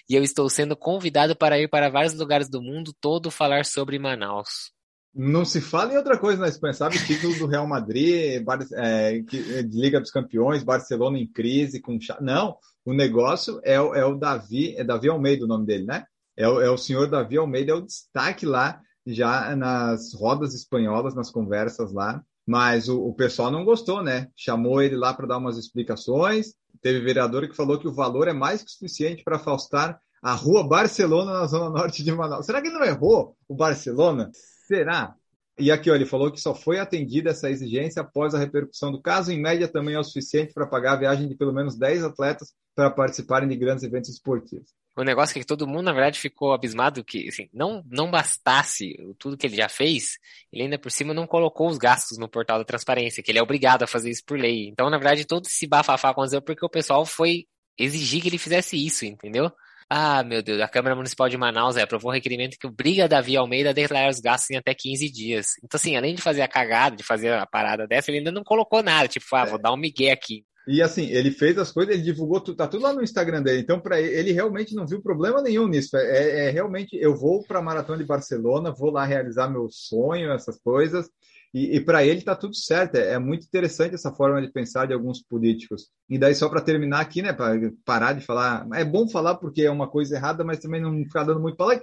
E 0.08 0.14
eu 0.14 0.22
estou 0.22 0.50
sendo 0.50 0.76
convidado 0.76 1.34
para 1.34 1.58
ir 1.58 1.68
para 1.68 1.88
vários 1.88 2.12
lugares 2.12 2.50
do 2.50 2.60
mundo 2.60 2.92
todo 3.00 3.30
falar 3.30 3.64
sobre 3.64 3.98
Manaus. 3.98 4.75
Não 5.18 5.46
se 5.46 5.62
fala 5.62 5.94
em 5.94 5.96
outra 5.96 6.18
coisa 6.18 6.38
na 6.38 6.48
Espanha, 6.48 6.74
sabe? 6.74 6.98
Título 6.98 7.38
do 7.38 7.46
Real 7.46 7.66
Madrid, 7.66 8.44
é, 8.74 9.18
de 9.18 9.80
Liga 9.80 9.98
dos 9.98 10.10
Campeões, 10.10 10.62
Barcelona 10.62 11.18
em 11.18 11.26
crise, 11.26 11.80
com 11.80 11.98
Não, 12.20 12.58
o 12.84 12.92
negócio 12.92 13.58
é, 13.64 13.76
é 13.76 14.04
o 14.04 14.14
Davi, 14.14 14.76
é 14.76 14.84
Davi 14.84 15.08
Almeida 15.08 15.46
o 15.46 15.48
nome 15.48 15.64
dele, 15.64 15.86
né? 15.86 16.04
É 16.36 16.46
o, 16.46 16.60
é 16.60 16.70
o 16.70 16.76
senhor 16.76 17.08
Davi 17.08 17.38
Almeida, 17.38 17.72
é 17.72 17.74
o 17.74 17.80
destaque 17.80 18.44
lá, 18.44 18.78
já 19.06 19.56
nas 19.56 20.12
rodas 20.12 20.54
espanholas, 20.54 21.14
nas 21.14 21.30
conversas 21.30 21.94
lá. 21.94 22.22
Mas 22.46 22.86
o, 22.86 23.00
o 23.00 23.14
pessoal 23.14 23.50
não 23.50 23.64
gostou, 23.64 24.02
né? 24.02 24.28
Chamou 24.36 24.82
ele 24.82 24.96
lá 24.96 25.14
para 25.14 25.26
dar 25.26 25.38
umas 25.38 25.56
explicações. 25.56 26.52
Teve 26.82 27.00
vereador 27.00 27.48
que 27.48 27.56
falou 27.56 27.78
que 27.78 27.88
o 27.88 27.94
valor 27.94 28.28
é 28.28 28.34
mais 28.34 28.62
que 28.62 28.70
suficiente 28.70 29.24
para 29.24 29.36
afastar 29.36 29.98
a 30.22 30.34
rua 30.34 30.68
Barcelona 30.68 31.32
na 31.32 31.46
zona 31.46 31.70
norte 31.70 32.04
de 32.04 32.12
Manaus. 32.12 32.44
Será 32.44 32.60
que 32.60 32.68
ele 32.68 32.78
não 32.78 32.84
errou 32.84 33.34
o 33.48 33.54
Barcelona? 33.56 34.30
Será? 34.66 35.14
E 35.58 35.70
aqui, 35.70 35.90
ó, 35.90 35.94
ele 35.94 36.04
falou 36.04 36.30
que 36.30 36.40
só 36.40 36.54
foi 36.54 36.78
atendida 36.78 37.30
essa 37.30 37.48
exigência 37.48 38.02
após 38.02 38.34
a 38.34 38.38
repercussão 38.38 38.92
do 38.92 39.00
caso. 39.00 39.32
Em 39.32 39.40
média, 39.40 39.66
também 39.66 39.94
é 39.94 39.98
o 39.98 40.04
suficiente 40.04 40.52
para 40.52 40.66
pagar 40.66 40.92
a 40.92 40.96
viagem 40.96 41.28
de 41.28 41.34
pelo 41.34 41.52
menos 41.52 41.78
10 41.78 42.04
atletas 42.04 42.52
para 42.74 42.90
participarem 42.90 43.48
de 43.48 43.56
grandes 43.56 43.82
eventos 43.82 44.10
esportivos. 44.10 44.74
O 44.94 45.02
negócio 45.02 45.36
é 45.36 45.40
que 45.40 45.46
todo 45.46 45.66
mundo, 45.66 45.84
na 45.84 45.92
verdade, 45.92 46.18
ficou 46.18 46.52
abismado 46.52 47.04
que, 47.04 47.28
assim, 47.28 47.48
não, 47.52 47.82
não 47.86 48.10
bastasse 48.10 48.96
tudo 49.18 49.36
que 49.36 49.46
ele 49.46 49.56
já 49.56 49.68
fez, 49.68 50.18
ele 50.52 50.64
ainda 50.64 50.78
por 50.78 50.90
cima 50.90 51.14
não 51.14 51.26
colocou 51.26 51.68
os 51.68 51.78
gastos 51.78 52.18
no 52.18 52.28
portal 52.28 52.58
da 52.58 52.64
transparência, 52.64 53.22
que 53.22 53.30
ele 53.30 53.38
é 53.38 53.42
obrigado 53.42 53.82
a 53.82 53.86
fazer 53.86 54.10
isso 54.10 54.24
por 54.26 54.38
lei. 54.38 54.68
Então, 54.68 54.90
na 54.90 54.98
verdade, 54.98 55.26
todo 55.26 55.46
esse 55.46 55.66
bafafá 55.66 56.10
aconteceu 56.10 56.42
porque 56.42 56.64
o 56.64 56.70
pessoal 56.70 57.04
foi 57.06 57.46
exigir 57.78 58.22
que 58.22 58.28
ele 58.28 58.38
fizesse 58.38 58.76
isso, 58.76 59.04
entendeu? 59.04 59.50
Ah, 59.88 60.24
meu 60.24 60.42
Deus, 60.42 60.60
a 60.60 60.66
Câmara 60.66 60.96
Municipal 60.96 61.28
de 61.28 61.36
Manaus 61.36 61.76
é, 61.76 61.82
aprovou 61.82 62.10
um 62.10 62.14
requerimento 62.14 62.58
que 62.58 62.66
obriga 62.66 63.04
a 63.04 63.08
Davi 63.08 63.36
Almeida 63.36 63.70
a 63.70 63.72
declarar 63.72 64.10
os 64.10 64.18
gastos 64.18 64.50
em 64.50 64.56
até 64.56 64.74
15 64.74 65.08
dias. 65.10 65.52
Então, 65.62 65.78
assim, 65.78 65.96
além 65.96 66.14
de 66.14 66.22
fazer 66.22 66.42
a 66.42 66.48
cagada, 66.48 66.96
de 66.96 67.04
fazer 67.04 67.32
a 67.32 67.46
parada 67.46 67.86
dessa, 67.86 68.10
ele 68.10 68.18
ainda 68.18 68.32
não 68.32 68.42
colocou 68.42 68.82
nada, 68.82 69.06
tipo, 69.06 69.24
ah, 69.36 69.44
vou 69.44 69.60
dar 69.60 69.72
um 69.72 69.76
migué 69.76 70.10
aqui. 70.10 70.44
E 70.66 70.82
assim, 70.82 71.08
ele 71.12 71.30
fez 71.30 71.56
as 71.58 71.70
coisas, 71.70 71.94
ele 71.94 72.02
divulgou 72.02 72.40
tudo, 72.40 72.56
tá 72.56 72.66
tudo 72.66 72.82
lá 72.82 72.92
no 72.92 73.02
Instagram 73.02 73.40
dele. 73.40 73.60
Então, 73.60 73.78
para 73.78 74.00
ele, 74.00 74.12
ele 74.12 74.32
realmente 74.32 74.74
não 74.74 74.84
viu 74.84 75.00
problema 75.00 75.40
nenhum 75.40 75.68
nisso. 75.68 75.96
É, 75.96 76.48
é 76.48 76.50
realmente, 76.50 76.96
eu 76.96 77.14
vou 77.14 77.44
para 77.44 77.60
a 77.60 77.62
Maratona 77.62 77.98
de 77.98 78.04
Barcelona, 78.04 78.74
vou 78.76 78.90
lá 78.90 79.04
realizar 79.04 79.48
meu 79.48 79.68
sonho, 79.70 80.32
essas 80.32 80.58
coisas. 80.58 81.08
E, 81.56 81.76
e 81.76 81.80
para 81.80 82.04
ele 82.04 82.18
está 82.18 82.36
tudo 82.36 82.54
certo. 82.54 82.96
É, 82.96 83.14
é, 83.14 83.18
muito 83.18 83.46
interessante 83.46 83.94
essa 83.94 84.12
forma 84.12 84.42
de 84.42 84.52
pensar 84.52 84.86
de 84.86 84.92
alguns 84.92 85.22
políticos. 85.22 85.88
E 86.06 86.18
daí, 86.18 86.34
só 86.34 86.50
para 86.50 86.60
terminar 86.60 87.00
aqui, 87.00 87.22
né, 87.22 87.32
para 87.32 87.58
parar 87.82 88.12
de 88.12 88.22
falar, 88.22 88.68
é 88.74 88.84
bom 88.84 89.08
falar 89.08 89.36
porque 89.36 89.62
é 89.62 89.70
uma 89.70 89.88
coisa 89.88 90.16
errada, 90.16 90.44
mas 90.44 90.58
também 90.58 90.82
não 90.82 91.02
ficar 91.02 91.24
dando 91.24 91.40
muito 91.40 91.56
para 91.56 91.74
lá. 91.74 91.80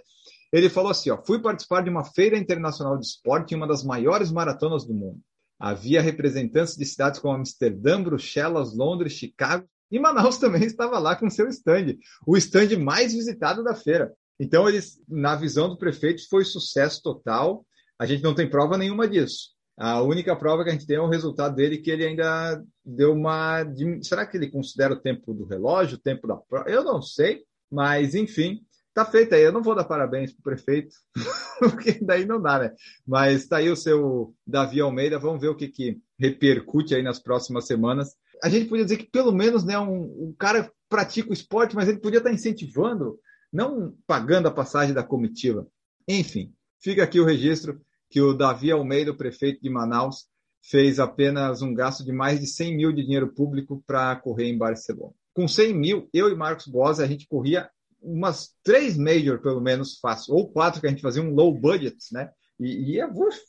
Ele 0.51 0.69
falou 0.69 0.91
assim: 0.91 1.09
ó, 1.09 1.17
fui 1.25 1.41
participar 1.41 1.81
de 1.81 1.89
uma 1.89 2.03
feira 2.03 2.37
internacional 2.37 2.99
de 2.99 3.07
esporte 3.07 3.55
em 3.55 3.57
uma 3.57 3.65
das 3.65 3.83
maiores 3.83 4.31
maratonas 4.31 4.85
do 4.85 4.93
mundo. 4.93 5.19
Havia 5.59 6.03
representantes 6.03 6.75
de 6.75 6.85
cidades 6.85 7.19
como 7.19 7.33
Amsterdã, 7.33 7.99
Bruxelas, 7.99 8.75
Londres, 8.75 9.13
Chicago 9.13 9.65
e 9.89 9.97
Manaus 9.97 10.37
também 10.37 10.65
estava 10.65 10.99
lá 10.99 11.15
com 11.15 11.31
seu 11.31 11.47
stand, 11.47 11.95
o 12.27 12.37
stand 12.37 12.77
mais 12.77 13.11
visitado 13.11 13.63
da 13.63 13.73
feira. 13.73 14.13
Então, 14.39 14.69
eles, 14.69 15.01
na 15.09 15.35
visão 15.35 15.67
do 15.67 15.79
prefeito, 15.79 16.21
foi 16.29 16.45
sucesso 16.45 17.01
total. 17.01 17.65
A 17.97 18.05
gente 18.05 18.21
não 18.21 18.35
tem 18.35 18.47
prova 18.47 18.77
nenhuma 18.77 19.07
disso. 19.07 19.52
A 19.77 20.01
única 20.01 20.35
prova 20.35 20.63
que 20.63 20.69
a 20.69 20.73
gente 20.73 20.85
tem 20.85 20.97
é 20.97 21.01
o 21.01 21.09
resultado 21.09 21.55
dele, 21.55 21.79
que 21.79 21.89
ele 21.89 22.05
ainda 22.05 22.63
deu 22.85 23.13
uma. 23.13 23.65
Será 24.01 24.25
que 24.25 24.37
ele 24.37 24.51
considera 24.51 24.93
o 24.93 24.99
tempo 24.99 25.33
do 25.33 25.45
relógio, 25.45 25.97
o 25.97 26.01
tempo 26.01 26.27
da 26.27 26.35
prova? 26.35 26.69
Eu 26.69 26.83
não 26.83 27.01
sei, 27.01 27.43
mas 27.71 28.13
enfim, 28.13 28.63
Tá 28.93 29.03
feito 29.03 29.33
aí. 29.33 29.41
Eu 29.41 29.51
não 29.51 29.63
vou 29.63 29.73
dar 29.73 29.85
parabéns 29.85 30.31
pro 30.31 30.43
prefeito, 30.43 30.95
porque 31.59 31.93
daí 32.01 32.25
não 32.25 32.39
dá, 32.39 32.59
né? 32.59 32.73
Mas 33.05 33.47
tá 33.47 33.57
aí 33.57 33.69
o 33.69 33.75
seu 33.75 34.35
Davi 34.45 34.79
Almeida. 34.79 35.17
Vamos 35.17 35.41
ver 35.41 35.47
o 35.47 35.55
que, 35.55 35.67
que 35.67 35.99
repercute 36.19 36.93
aí 36.93 37.01
nas 37.01 37.19
próximas 37.19 37.65
semanas. 37.65 38.15
A 38.43 38.49
gente 38.49 38.69
podia 38.69 38.85
dizer 38.85 38.97
que 38.97 39.09
pelo 39.09 39.31
menos, 39.31 39.63
né, 39.63 39.79
um, 39.79 40.27
um 40.27 40.35
cara 40.37 40.71
pratica 40.87 41.29
o 41.29 41.33
esporte, 41.33 41.75
mas 41.75 41.89
ele 41.89 41.99
podia 41.99 42.19
estar 42.19 42.31
incentivando, 42.31 43.19
não 43.51 43.95
pagando 44.05 44.47
a 44.47 44.51
passagem 44.51 44.93
da 44.93 45.01
comitiva. 45.01 45.65
Enfim, 46.07 46.53
fica 46.79 47.03
aqui 47.03 47.19
o 47.19 47.25
registro 47.25 47.81
que 48.13 48.21
o 48.21 48.31
Davi 48.31 48.71
Almeida, 48.71 49.09
o 49.09 49.17
prefeito 49.17 49.59
de 49.59 49.71
Manaus, 49.71 50.27
fez 50.61 50.99
apenas 50.99 51.63
um 51.63 51.73
gasto 51.73 52.05
de 52.05 52.11
mais 52.11 52.39
de 52.39 52.45
100 52.45 52.77
mil 52.77 52.91
de 52.93 53.01
dinheiro 53.01 53.33
público 53.33 53.83
para 53.87 54.15
correr 54.17 54.49
em 54.49 54.57
Barcelona. 54.57 55.15
Com 55.33 55.47
100 55.47 55.73
mil, 55.73 56.09
eu 56.13 56.29
e 56.29 56.35
Marcos 56.35 56.67
Bosa, 56.67 57.03
a 57.03 57.07
gente 57.07 57.27
corria 57.27 57.67
umas 57.99 58.53
três 58.63 58.95
major, 58.95 59.41
pelo 59.41 59.59
menos, 59.59 59.97
fácil. 59.99 60.35
Ou 60.35 60.47
quatro, 60.47 60.79
que 60.79 60.85
a 60.85 60.91
gente 60.91 61.01
fazia 61.01 61.23
um 61.23 61.33
low 61.33 61.51
budget, 61.59 61.97
né? 62.11 62.29
E, 62.59 62.91
e 62.91 63.01
é 63.01 63.07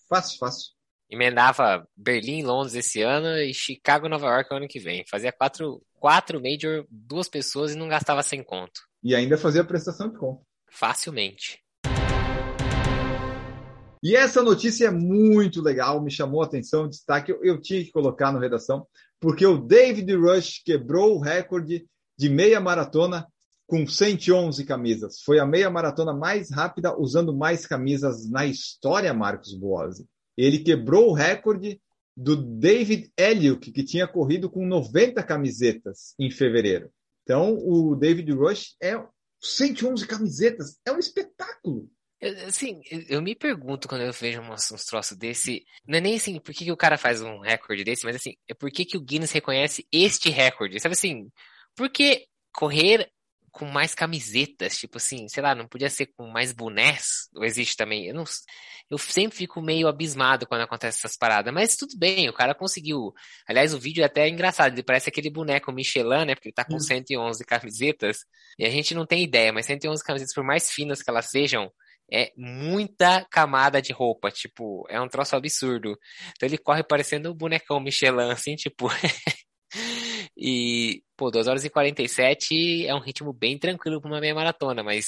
fácil, 0.08 0.38
fácil. 0.38 0.72
Emendava 1.10 1.86
Berlim, 1.94 2.42
Londres 2.42 2.74
esse 2.74 3.02
ano 3.02 3.36
e 3.36 3.52
Chicago, 3.52 4.08
Nova 4.08 4.28
York 4.28 4.48
ano 4.50 4.66
que 4.66 4.80
vem. 4.80 5.04
Fazia 5.06 5.30
quatro, 5.30 5.82
quatro 5.92 6.40
major, 6.40 6.86
duas 6.88 7.28
pessoas 7.28 7.74
e 7.74 7.76
não 7.76 7.86
gastava 7.86 8.22
sem 8.22 8.42
conto. 8.42 8.80
E 9.02 9.14
ainda 9.14 9.36
fazia 9.36 9.62
prestação 9.62 10.08
de 10.08 10.16
conta. 10.16 10.42
Facilmente. 10.70 11.63
E 14.04 14.14
essa 14.14 14.42
notícia 14.42 14.88
é 14.88 14.90
muito 14.90 15.62
legal, 15.62 16.02
me 16.02 16.10
chamou 16.10 16.42
a 16.42 16.44
atenção, 16.44 16.86
destaque, 16.86 17.32
eu, 17.32 17.42
eu 17.42 17.58
tinha 17.58 17.82
que 17.82 17.90
colocar 17.90 18.30
no 18.30 18.38
redação, 18.38 18.86
porque 19.18 19.46
o 19.46 19.56
David 19.56 20.14
Rush 20.14 20.60
quebrou 20.62 21.16
o 21.16 21.20
recorde 21.20 21.86
de 22.18 22.28
meia 22.28 22.60
maratona 22.60 23.26
com 23.66 23.86
111 23.86 24.62
camisas. 24.66 25.22
Foi 25.22 25.38
a 25.38 25.46
meia 25.46 25.70
maratona 25.70 26.12
mais 26.12 26.50
rápida 26.50 26.94
usando 27.00 27.34
mais 27.34 27.66
camisas 27.66 28.28
na 28.30 28.44
história, 28.44 29.14
Marcos 29.14 29.54
Boazzi. 29.54 30.06
Ele 30.36 30.58
quebrou 30.58 31.08
o 31.08 31.14
recorde 31.14 31.80
do 32.14 32.36
David 32.36 33.10
Elliott, 33.16 33.72
que 33.72 33.82
tinha 33.82 34.06
corrido 34.06 34.50
com 34.50 34.66
90 34.66 35.22
camisetas 35.22 36.14
em 36.18 36.30
fevereiro. 36.30 36.90
Então, 37.22 37.56
o 37.58 37.96
David 37.96 38.30
Rush 38.32 38.76
é 38.82 39.02
111 39.40 40.06
camisetas. 40.06 40.78
É 40.84 40.92
um 40.92 40.98
espetáculo. 40.98 41.88
Assim, 42.46 42.80
eu 43.08 43.20
me 43.20 43.34
pergunto 43.34 43.86
quando 43.88 44.02
eu 44.02 44.12
vejo 44.12 44.40
uns, 44.40 44.70
uns 44.72 44.84
troços 44.84 45.16
desse. 45.16 45.64
Não 45.86 45.98
é 45.98 46.00
nem 46.00 46.16
assim, 46.16 46.38
por 46.40 46.54
que, 46.54 46.64
que 46.64 46.72
o 46.72 46.76
cara 46.76 46.96
faz 46.96 47.20
um 47.20 47.40
recorde 47.40 47.84
desse, 47.84 48.04
mas 48.04 48.16
assim, 48.16 48.34
é 48.48 48.54
por 48.54 48.70
que, 48.70 48.84
que 48.84 48.96
o 48.96 49.00
Guinness 49.00 49.32
reconhece 49.32 49.86
este 49.92 50.30
recorde? 50.30 50.80
Sabe 50.80 50.94
assim, 50.94 51.30
porque 51.76 52.26
correr 52.52 53.10
com 53.54 53.66
mais 53.66 53.94
camisetas, 53.94 54.76
tipo 54.76 54.96
assim, 54.96 55.28
sei 55.28 55.40
lá, 55.40 55.54
não 55.54 55.68
podia 55.68 55.88
ser 55.88 56.06
com 56.06 56.26
mais 56.26 56.52
bonés? 56.52 57.28
Ou 57.36 57.44
existe 57.44 57.76
também? 57.76 58.06
Eu, 58.06 58.14
não, 58.14 58.24
eu 58.90 58.98
sempre 58.98 59.36
fico 59.38 59.62
meio 59.62 59.86
abismado 59.86 60.44
quando 60.44 60.62
acontece 60.62 60.98
essas 60.98 61.16
paradas, 61.16 61.54
mas 61.54 61.76
tudo 61.76 61.96
bem, 61.96 62.28
o 62.28 62.32
cara 62.32 62.52
conseguiu. 62.52 63.12
Aliás, 63.46 63.72
o 63.72 63.78
vídeo 63.78 64.02
é 64.02 64.06
até 64.06 64.28
engraçado, 64.28 64.72
ele 64.72 64.82
parece 64.82 65.08
aquele 65.08 65.30
boneco 65.30 65.70
Michelin, 65.70 66.24
né? 66.26 66.34
Porque 66.34 66.48
ele 66.48 66.54
tá 66.54 66.64
com 66.64 66.80
111 66.80 67.44
camisetas, 67.44 68.18
e 68.58 68.66
a 68.66 68.70
gente 68.70 68.92
não 68.92 69.06
tem 69.06 69.22
ideia, 69.22 69.52
mas 69.52 69.66
111 69.66 70.02
camisetas, 70.02 70.34
por 70.34 70.42
mais 70.42 70.70
finas 70.70 71.00
que 71.00 71.08
elas 71.08 71.30
sejam, 71.30 71.70
é 72.10 72.32
muita 72.36 73.24
camada 73.30 73.80
de 73.80 73.92
roupa, 73.92 74.30
tipo, 74.30 74.86
é 74.88 75.00
um 75.00 75.08
troço 75.08 75.36
absurdo. 75.36 75.98
Então 76.36 76.48
ele 76.48 76.58
corre 76.58 76.82
parecendo 76.82 77.30
o 77.30 77.34
bonecão 77.34 77.80
Michelin, 77.80 78.30
assim, 78.30 78.54
tipo. 78.54 78.88
E, 80.36 81.02
pô, 81.16 81.30
2 81.30 81.46
horas 81.46 81.64
e 81.64 81.70
47 81.70 82.86
é 82.86 82.94
um 82.94 83.00
ritmo 83.00 83.32
bem 83.32 83.58
tranquilo 83.58 84.00
para 84.00 84.10
uma 84.10 84.20
meia 84.20 84.34
maratona, 84.34 84.82
mas 84.82 85.06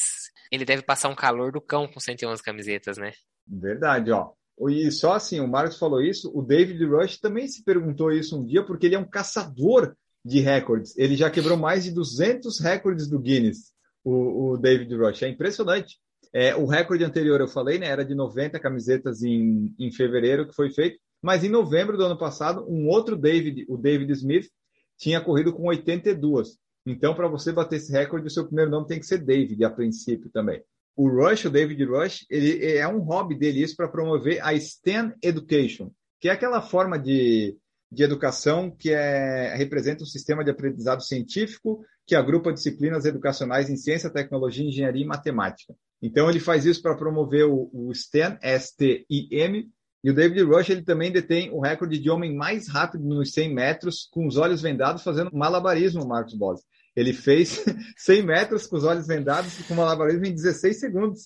ele 0.53 0.65
deve 0.65 0.83
passar 0.83 1.09
um 1.09 1.15
calor 1.15 1.51
do 1.51 1.61
cão 1.61 1.89
com 1.89 1.99
111 1.99 2.43
camisetas, 2.43 2.97
né? 2.97 3.13
Verdade, 3.47 4.13
ó. 4.13 4.31
E 4.69 4.91
só 4.91 5.15
assim, 5.15 5.41
o 5.41 5.49
Marcos 5.49 5.79
falou 5.79 6.01
isso, 6.01 6.31
o 6.35 6.43
David 6.43 6.83
Rush 6.85 7.19
também 7.19 7.47
se 7.47 7.63
perguntou 7.63 8.11
isso 8.11 8.39
um 8.39 8.45
dia, 8.47 8.65
porque 8.65 8.87
ele 8.87 8.95
é 8.95 8.99
um 8.99 9.09
caçador 9.09 9.95
de 10.25 10.41
recordes. 10.41 10.97
Ele 10.97 11.17
já 11.17 11.31
quebrou 11.31 11.57
mais 11.57 11.85
de 11.85 11.91
200 11.91 12.59
recordes 12.61 13.09
do 13.09 13.19
Guinness, 13.19 13.73
o, 14.03 14.53
o 14.53 14.57
David 14.57 14.95
Rush. 14.95 15.23
É 15.23 15.29
impressionante. 15.29 15.99
É, 16.39 16.55
o 16.55 16.67
recorde 16.67 17.03
anterior, 17.03 17.41
eu 17.41 17.49
falei, 17.49 17.79
né, 17.79 17.87
era 17.87 18.05
de 18.05 18.15
90 18.15 18.61
camisetas 18.61 19.23
em, 19.23 19.75
em 19.79 19.91
fevereiro, 19.91 20.47
que 20.47 20.55
foi 20.55 20.69
feito. 20.69 20.99
Mas 21.23 21.43
em 21.43 21.49
novembro 21.49 21.97
do 21.97 22.05
ano 22.05 22.19
passado, 22.19 22.63
um 22.69 22.89
outro 22.89 23.17
David, 23.17 23.65
o 23.71 23.79
David 23.79 24.13
Smith, 24.13 24.51
tinha 24.99 25.19
corrido 25.19 25.51
com 25.51 25.67
82. 25.67 26.59
Então, 26.85 27.15
para 27.15 27.27
você 27.27 27.53
bater 27.53 27.77
esse 27.77 27.91
recorde, 27.91 28.27
o 28.27 28.31
seu 28.31 28.45
primeiro 28.45 28.71
nome 28.71 28.87
tem 28.87 29.01
que 29.01 29.07
ser 29.07 29.25
David, 29.25 29.65
a 29.65 29.71
princípio 29.71 30.29
também. 30.29 30.63
O 30.95 31.09
Rush, 31.09 31.47
o 31.47 31.51
David 31.51 31.83
Rush, 31.87 32.27
ele 32.29 32.67
é 32.67 32.87
um 32.87 32.99
hobby 32.99 33.35
dele 33.35 33.63
isso 33.63 33.75
para 33.75 33.89
promover 33.89 34.39
a 34.45 34.55
STEM 34.61 35.15
Education, 35.23 35.91
que 36.21 36.29
é 36.29 36.33
aquela 36.33 36.61
forma 36.61 36.99
de, 36.99 37.57
de 37.91 38.03
educação 38.03 38.71
que 38.71 38.91
é, 38.91 39.55
representa 39.57 40.03
um 40.03 40.07
sistema 40.07 40.45
de 40.45 40.51
aprendizado 40.51 41.03
científico 41.03 41.83
que 42.07 42.15
agrupa 42.15 42.53
disciplinas 42.53 43.07
educacionais 43.07 43.71
em 43.71 43.77
ciência, 43.77 44.11
tecnologia, 44.11 44.69
engenharia 44.69 45.03
e 45.03 45.09
matemática. 45.09 45.75
Então, 46.03 46.29
ele 46.29 46.41
faz 46.41 46.65
isso 46.65 46.83
para 46.83 46.97
promover 46.97 47.47
o, 47.47 47.71
o 47.73 47.95
STEM, 47.95 48.39
S-T-I-M, 48.41 49.71
e 50.07 50.11
o 50.11 50.15
David 50.15 50.43
Rush 50.43 50.71
ele 50.71 50.83
também 50.83 51.11
detém 51.11 51.51
o 51.51 51.61
recorde 51.61 51.99
de 51.99 52.09
homem 52.09 52.33
mais 52.33 52.69
rápido 52.69 53.05
nos 53.05 53.33
100 53.33 53.53
metros, 53.53 54.09
com 54.13 54.27
os 54.27 54.37
olhos 54.37 54.63
vendados, 54.63 55.03
fazendo 55.03 55.35
malabarismo, 55.35 56.07
Marcos 56.07 56.35
Boss. 56.35 56.61
Ele 56.95 57.13
fez 57.13 57.65
100 57.99 58.23
metros 58.23 58.67
com 58.69 58.77
os 58.77 58.85
olhos 58.85 59.07
vendados, 59.07 59.57
com 59.67 59.75
malabarismo 59.75 60.25
em 60.27 60.33
16 60.33 60.79
segundos. 60.79 61.21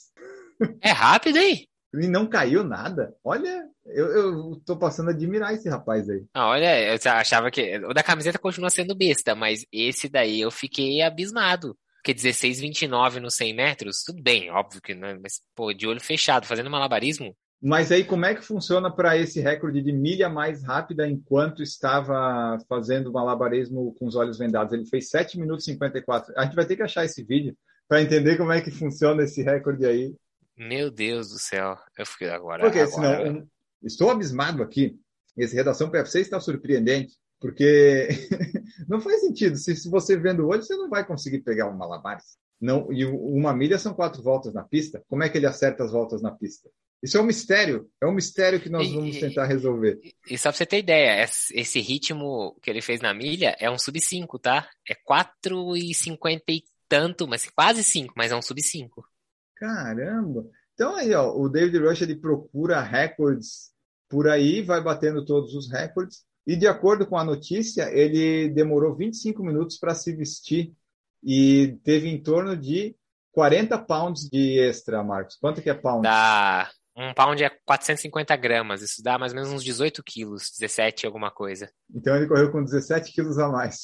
É 0.81 0.93
rápido, 0.93 1.37
hein? 1.37 1.69
E 1.93 2.07
não 2.07 2.27
caiu 2.27 2.65
nada. 2.65 3.15
Olha, 3.25 3.65
eu, 3.87 4.07
eu 4.07 4.62
tô 4.65 4.79
passando 4.79 5.09
a 5.09 5.12
admirar 5.12 5.53
esse 5.53 5.69
rapaz 5.69 6.09
aí. 6.09 6.25
Ah, 6.33 6.49
olha, 6.49 6.95
eu 6.95 6.99
achava 7.12 7.50
que. 7.50 7.79
O 7.85 7.93
da 7.93 8.03
camiseta 8.03 8.39
continua 8.39 8.71
sendo 8.71 8.95
besta, 8.95 9.35
mas 9.35 9.67
esse 9.73 10.09
daí 10.09 10.41
eu 10.41 10.50
fiquei 10.50 11.03
abismado. 11.03 11.77
Porque 12.02 12.14
16,29 12.14 13.21
nos 13.21 13.35
100 13.35 13.54
metros, 13.54 14.02
tudo 14.02 14.23
bem, 14.23 14.50
óbvio 14.50 14.80
que 14.80 14.95
não, 14.95 15.09
é, 15.09 15.19
mas, 15.19 15.42
pô, 15.54 15.73
de 15.73 15.87
olho 15.87 16.00
fechado, 16.00 16.47
fazendo 16.47 16.71
malabarismo, 16.71 17.37
mas 17.62 17.92
aí, 17.92 18.04
como 18.04 18.25
é 18.25 18.35
que 18.35 18.40
funciona 18.40 18.90
para 18.90 19.19
esse 19.19 19.38
recorde 19.38 19.83
de 19.83 19.92
milha 19.92 20.30
mais 20.30 20.64
rápida 20.64 21.07
enquanto 21.07 21.62
estava 21.62 22.57
fazendo 22.66 23.12
malabarismo 23.12 23.95
com 23.99 24.07
os 24.07 24.16
olhos 24.16 24.38
vendados? 24.38 24.73
Ele 24.73 24.87
fez 24.87 25.11
7 25.11 25.38
minutos 25.38 25.69
e 25.69 25.73
54. 25.73 26.33
A 26.38 26.45
gente 26.45 26.57
vai 26.57 26.64
ter 26.64 26.76
que 26.76 26.83
achar 26.83 27.04
esse 27.04 27.23
vídeo 27.23 27.54
para 27.87 28.00
entender 28.00 28.38
como 28.38 28.50
é 28.50 28.62
que 28.62 28.71
funciona 28.71 29.25
esse 29.25 29.42
recorde 29.42 29.85
aí. 29.85 30.14
Meu 30.57 30.90
Deus 30.90 31.28
do 31.28 31.38
céu. 31.38 31.76
Eu 31.99 32.07
fiquei 32.07 32.30
agora. 32.30 32.62
Porque 32.62 32.78
agora... 32.78 33.26
senão 33.26 33.47
estou 33.83 34.11
abismado 34.11 34.62
aqui. 34.62 34.99
Esse 35.37 35.54
Redação 35.54 35.90
PFC 35.90 36.21
está 36.21 36.40
surpreendente, 36.40 37.14
porque 37.41 38.09
não 38.89 39.01
faz 39.01 39.21
sentido. 39.23 39.57
Se, 39.57 39.75
se 39.75 39.89
você 39.89 40.17
vendo 40.17 40.47
hoje, 40.47 40.67
você 40.67 40.77
não 40.77 40.89
vai 40.89 41.07
conseguir 41.07 41.41
pegar 41.41 41.69
um 41.69 41.77
malabares. 41.77 42.39
Não, 42.61 42.93
e 42.93 43.07
uma 43.07 43.55
milha 43.55 43.79
são 43.79 43.95
quatro 43.95 44.23
voltas 44.23 44.53
na 44.53 44.63
pista. 44.63 45.03
Como 45.09 45.23
é 45.23 45.29
que 45.29 45.39
ele 45.39 45.47
acerta 45.47 45.83
as 45.83 45.93
voltas 45.93 46.21
na 46.21 46.31
pista? 46.31 46.69
Isso 47.03 47.17
é 47.17 47.21
um 47.21 47.25
mistério. 47.25 47.91
É 48.01 48.07
um 48.07 48.13
mistério 48.13 48.61
que 48.61 48.69
nós 48.69 48.93
vamos 48.93 49.19
tentar 49.19 49.47
resolver. 49.47 49.99
E, 50.03 50.35
e 50.35 50.39
só 50.39 50.51
pra 50.51 50.59
você 50.59 50.67
ter 50.67 50.79
ideia, 50.81 51.25
esse 51.25 51.81
ritmo 51.81 52.55
que 52.61 52.69
ele 52.69 52.83
fez 52.83 53.01
na 53.01 53.15
milha 53.15 53.57
é 53.59 53.71
um 53.71 53.79
sub 53.79 53.99
5, 53.99 54.39
tá? 54.39 54.69
É 54.87 54.95
4,50 54.95 56.43
e 56.51 56.63
tanto, 56.87 57.27
mas 57.27 57.49
quase 57.49 57.83
5, 57.83 58.13
mas 58.15 58.31
é 58.31 58.37
um 58.37 58.43
sub 58.43 58.61
5. 58.61 59.03
Caramba! 59.57 60.47
Então 60.75 60.95
aí, 60.95 61.15
ó, 61.15 61.35
o 61.35 61.49
David 61.49 61.79
Rush 61.79 62.03
ele 62.03 62.17
procura 62.17 62.83
recordes 62.83 63.71
por 64.09 64.29
aí, 64.29 64.61
vai 64.61 64.83
batendo 64.83 65.25
todos 65.25 65.55
os 65.55 65.71
recordes. 65.71 66.25
E 66.50 66.57
de 66.57 66.66
acordo 66.66 67.07
com 67.07 67.16
a 67.16 67.23
notícia, 67.23 67.88
ele 67.92 68.49
demorou 68.49 68.92
25 68.97 69.40
minutos 69.40 69.78
para 69.78 69.95
se 69.95 70.12
vestir 70.12 70.73
e 71.23 71.78
teve 71.85 72.09
em 72.09 72.21
torno 72.21 72.57
de 72.57 72.97
40 73.30 73.78
pounds 73.78 74.28
de 74.28 74.59
extra, 74.59 75.00
Marcos. 75.04 75.37
Quanto 75.37 75.62
que 75.62 75.71
é 75.71 75.75
pound? 75.75 76.02
Dá 76.02 76.69
um 76.97 77.14
pound 77.14 77.40
é 77.40 77.50
450 77.64 78.35
gramas, 78.35 78.83
isso 78.83 79.00
dá 79.00 79.16
mais 79.16 79.30
ou 79.30 79.37
menos 79.37 79.52
uns 79.52 79.62
18 79.62 80.02
quilos, 80.02 80.50
17 80.59 81.07
alguma 81.07 81.30
coisa. 81.30 81.71
Então 81.95 82.16
ele 82.16 82.26
correu 82.26 82.50
com 82.50 82.64
17 82.64 83.12
quilos 83.12 83.38
a 83.38 83.49
mais. 83.49 83.83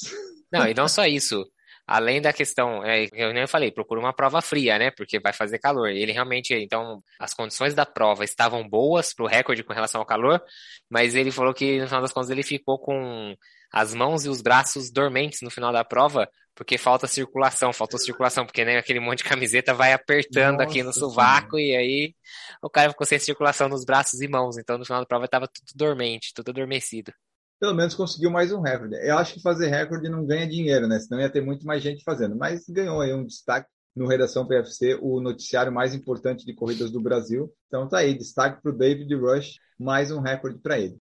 Não, 0.51 0.67
e 0.67 0.73
não 0.73 0.89
só 0.89 1.05
isso. 1.05 1.49
Além 1.87 2.21
da 2.21 2.33
questão, 2.33 2.83
é, 2.83 3.07
eu 3.13 3.31
nem 3.33 3.47
falei, 3.47 3.71
procura 3.71 4.01
uma 4.01 4.11
prova 4.11 4.41
fria, 4.41 4.77
né? 4.77 4.91
Porque 4.91 5.21
vai 5.21 5.31
fazer 5.31 5.57
calor. 5.57 5.87
Ele 5.87 6.11
realmente, 6.11 6.53
então, 6.53 7.01
as 7.17 7.33
condições 7.33 7.73
da 7.73 7.85
prova 7.85 8.25
estavam 8.25 8.67
boas 8.67 9.13
para 9.13 9.23
o 9.23 9.27
recorde 9.27 9.63
com 9.63 9.71
relação 9.71 10.01
ao 10.01 10.05
calor, 10.05 10.43
mas 10.89 11.15
ele 11.15 11.31
falou 11.31 11.53
que 11.53 11.79
no 11.79 11.87
final 11.87 12.01
das 12.01 12.11
contas 12.11 12.29
ele 12.29 12.43
ficou 12.43 12.77
com 12.77 13.33
as 13.71 13.93
mãos 13.93 14.25
e 14.25 14.29
os 14.29 14.41
braços 14.41 14.91
dormentes 14.91 15.41
no 15.41 15.49
final 15.49 15.71
da 15.71 15.85
prova, 15.85 16.29
porque 16.53 16.77
falta 16.77 17.07
circulação, 17.07 17.71
faltou 17.71 17.99
circulação, 17.99 18.45
porque 18.45 18.65
né, 18.65 18.77
aquele 18.77 18.99
monte 18.99 19.19
de 19.19 19.29
camiseta 19.29 19.73
vai 19.73 19.93
apertando 19.93 20.57
Nossa, 20.57 20.69
aqui 20.69 20.83
no 20.83 20.91
sovaco 20.91 21.57
e 21.57 21.75
aí 21.75 22.15
o 22.61 22.69
cara 22.69 22.89
ficou 22.89 23.05
sem 23.05 23.19
circulação 23.19 23.69
nos 23.69 23.85
braços 23.85 24.19
e 24.21 24.27
mãos, 24.27 24.57
então 24.57 24.77
no 24.77 24.85
final 24.85 25.01
da 25.01 25.05
prova 25.05 25.25
estava 25.25 25.47
tudo 25.47 25.71
dormente, 25.75 26.33
tudo 26.33 26.51
adormecido. 26.51 27.13
Pelo 27.59 27.73
menos 27.73 27.95
conseguiu 27.95 28.29
mais 28.29 28.51
um 28.51 28.61
recorde. 28.61 28.95
Eu 29.01 29.17
acho 29.17 29.33
que 29.33 29.41
fazer 29.41 29.67
recorde 29.67 30.07
não 30.09 30.23
ganha 30.23 30.47
dinheiro, 30.47 30.87
né? 30.87 30.99
Senão 30.99 31.19
ia 31.19 31.29
ter 31.29 31.41
muito 31.41 31.65
mais 31.65 31.81
gente 31.81 32.03
fazendo. 32.03 32.35
Mas 32.35 32.69
ganhou 32.69 33.01
aí 33.01 33.11
um 33.11 33.25
destaque 33.25 33.67
no 33.95 34.05
Redação 34.05 34.45
PFC, 34.45 34.99
o 35.01 35.19
noticiário 35.19 35.73
mais 35.73 35.95
importante 35.95 36.45
de 36.45 36.53
corridas 36.53 36.91
do 36.91 37.01
Brasil. 37.01 37.51
Então 37.67 37.89
tá 37.89 37.97
aí, 37.97 38.13
destaque 38.13 38.61
para 38.61 38.71
o 38.71 38.77
David 38.77 39.11
Rush, 39.15 39.55
mais 39.79 40.11
um 40.11 40.19
recorde 40.19 40.59
para 40.59 40.77
ele. 40.77 40.97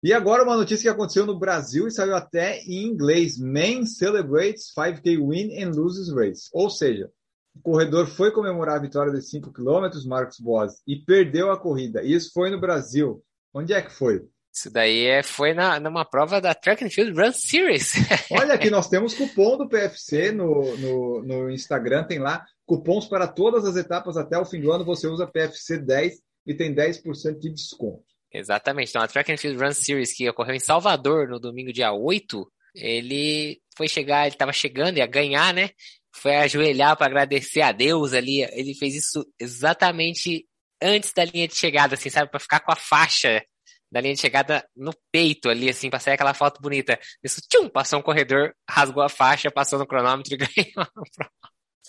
E 0.00 0.12
agora 0.12 0.44
uma 0.44 0.56
notícia 0.56 0.84
que 0.84 0.96
aconteceu 0.96 1.26
no 1.26 1.36
Brasil 1.36 1.88
e 1.88 1.90
saiu 1.90 2.14
até 2.14 2.60
em 2.60 2.84
inglês. 2.84 3.36
Man 3.36 3.84
celebrates 3.84 4.72
5K 4.78 5.18
win 5.18 5.60
and 5.60 5.72
loses 5.72 6.08
race. 6.14 6.48
Ou 6.52 6.70
seja, 6.70 7.10
o 7.52 7.60
corredor 7.60 8.06
foi 8.06 8.30
comemorar 8.30 8.76
a 8.76 8.80
vitória 8.80 9.12
de 9.12 9.22
5 9.22 9.52
km, 9.52 9.90
Marcos 10.06 10.38
Boas, 10.38 10.80
e 10.86 10.96
perdeu 11.04 11.50
a 11.50 11.58
corrida. 11.58 12.00
Isso 12.00 12.30
foi 12.32 12.48
no 12.48 12.60
Brasil. 12.60 13.20
Onde 13.54 13.72
é 13.72 13.82
que 13.82 13.92
foi? 13.92 14.22
Isso 14.52 14.70
daí 14.70 15.06
é, 15.06 15.22
foi 15.22 15.54
na, 15.54 15.78
numa 15.78 16.04
prova 16.04 16.40
da 16.40 16.54
Track 16.54 16.84
and 16.84 16.90
Field 16.90 17.12
Run 17.12 17.32
Series. 17.32 17.92
Olha 18.32 18.54
aqui, 18.54 18.68
nós 18.68 18.88
temos 18.88 19.14
cupom 19.14 19.56
do 19.56 19.68
PFC 19.68 20.32
no, 20.32 20.76
no, 20.76 21.22
no 21.22 21.50
Instagram, 21.50 22.04
tem 22.04 22.18
lá 22.18 22.44
cupons 22.66 23.06
para 23.06 23.28
todas 23.28 23.64
as 23.64 23.76
etapas 23.76 24.16
até 24.16 24.38
o 24.38 24.44
fim 24.44 24.60
do 24.60 24.72
ano. 24.72 24.84
Você 24.84 25.06
usa 25.06 25.26
PFC 25.26 25.78
10 25.78 26.14
e 26.46 26.54
tem 26.54 26.74
10% 26.74 27.38
de 27.38 27.52
desconto. 27.52 28.02
Exatamente. 28.32 28.90
Então, 28.90 29.02
a 29.02 29.08
Track 29.08 29.32
and 29.32 29.36
Field 29.36 29.62
Run 29.62 29.72
Series, 29.72 30.14
que 30.14 30.28
ocorreu 30.28 30.54
em 30.54 30.60
Salvador 30.60 31.28
no 31.28 31.40
domingo, 31.40 31.72
dia 31.72 31.92
8, 31.92 32.46
ele 32.74 33.60
foi 33.76 33.88
chegar, 33.88 34.26
ele 34.26 34.34
estava 34.34 34.52
chegando, 34.52 34.98
ia 34.98 35.06
ganhar, 35.06 35.52
né? 35.52 35.70
Foi 36.12 36.34
ajoelhar 36.36 36.96
para 36.96 37.06
agradecer 37.06 37.60
a 37.60 37.72
Deus 37.72 38.12
ali. 38.12 38.42
Ele 38.52 38.74
fez 38.74 38.94
isso 38.94 39.24
exatamente 39.38 40.44
antes 40.82 41.12
da 41.12 41.24
linha 41.24 41.46
de 41.46 41.54
chegada, 41.54 41.94
assim, 41.94 42.10
sabe? 42.10 42.30
Para 42.30 42.40
ficar 42.40 42.60
com 42.60 42.72
a 42.72 42.76
faixa 42.76 43.42
da 43.90 44.00
linha 44.00 44.14
de 44.14 44.20
chegada 44.20 44.64
no 44.76 44.92
peito 45.10 45.48
ali, 45.48 45.68
assim, 45.68 45.90
pra 45.90 45.98
sair 45.98 46.14
aquela 46.14 46.34
foto 46.34 46.60
bonita. 46.62 46.98
Isso, 47.22 47.40
tchum, 47.48 47.68
passou 47.68 47.98
um 47.98 48.02
corredor, 48.02 48.54
rasgou 48.68 49.02
a 49.02 49.08
faixa, 49.08 49.50
passou 49.50 49.78
no 49.78 49.86
cronômetro 49.86 50.34
e 50.34 50.36
ganhou. 50.38 50.86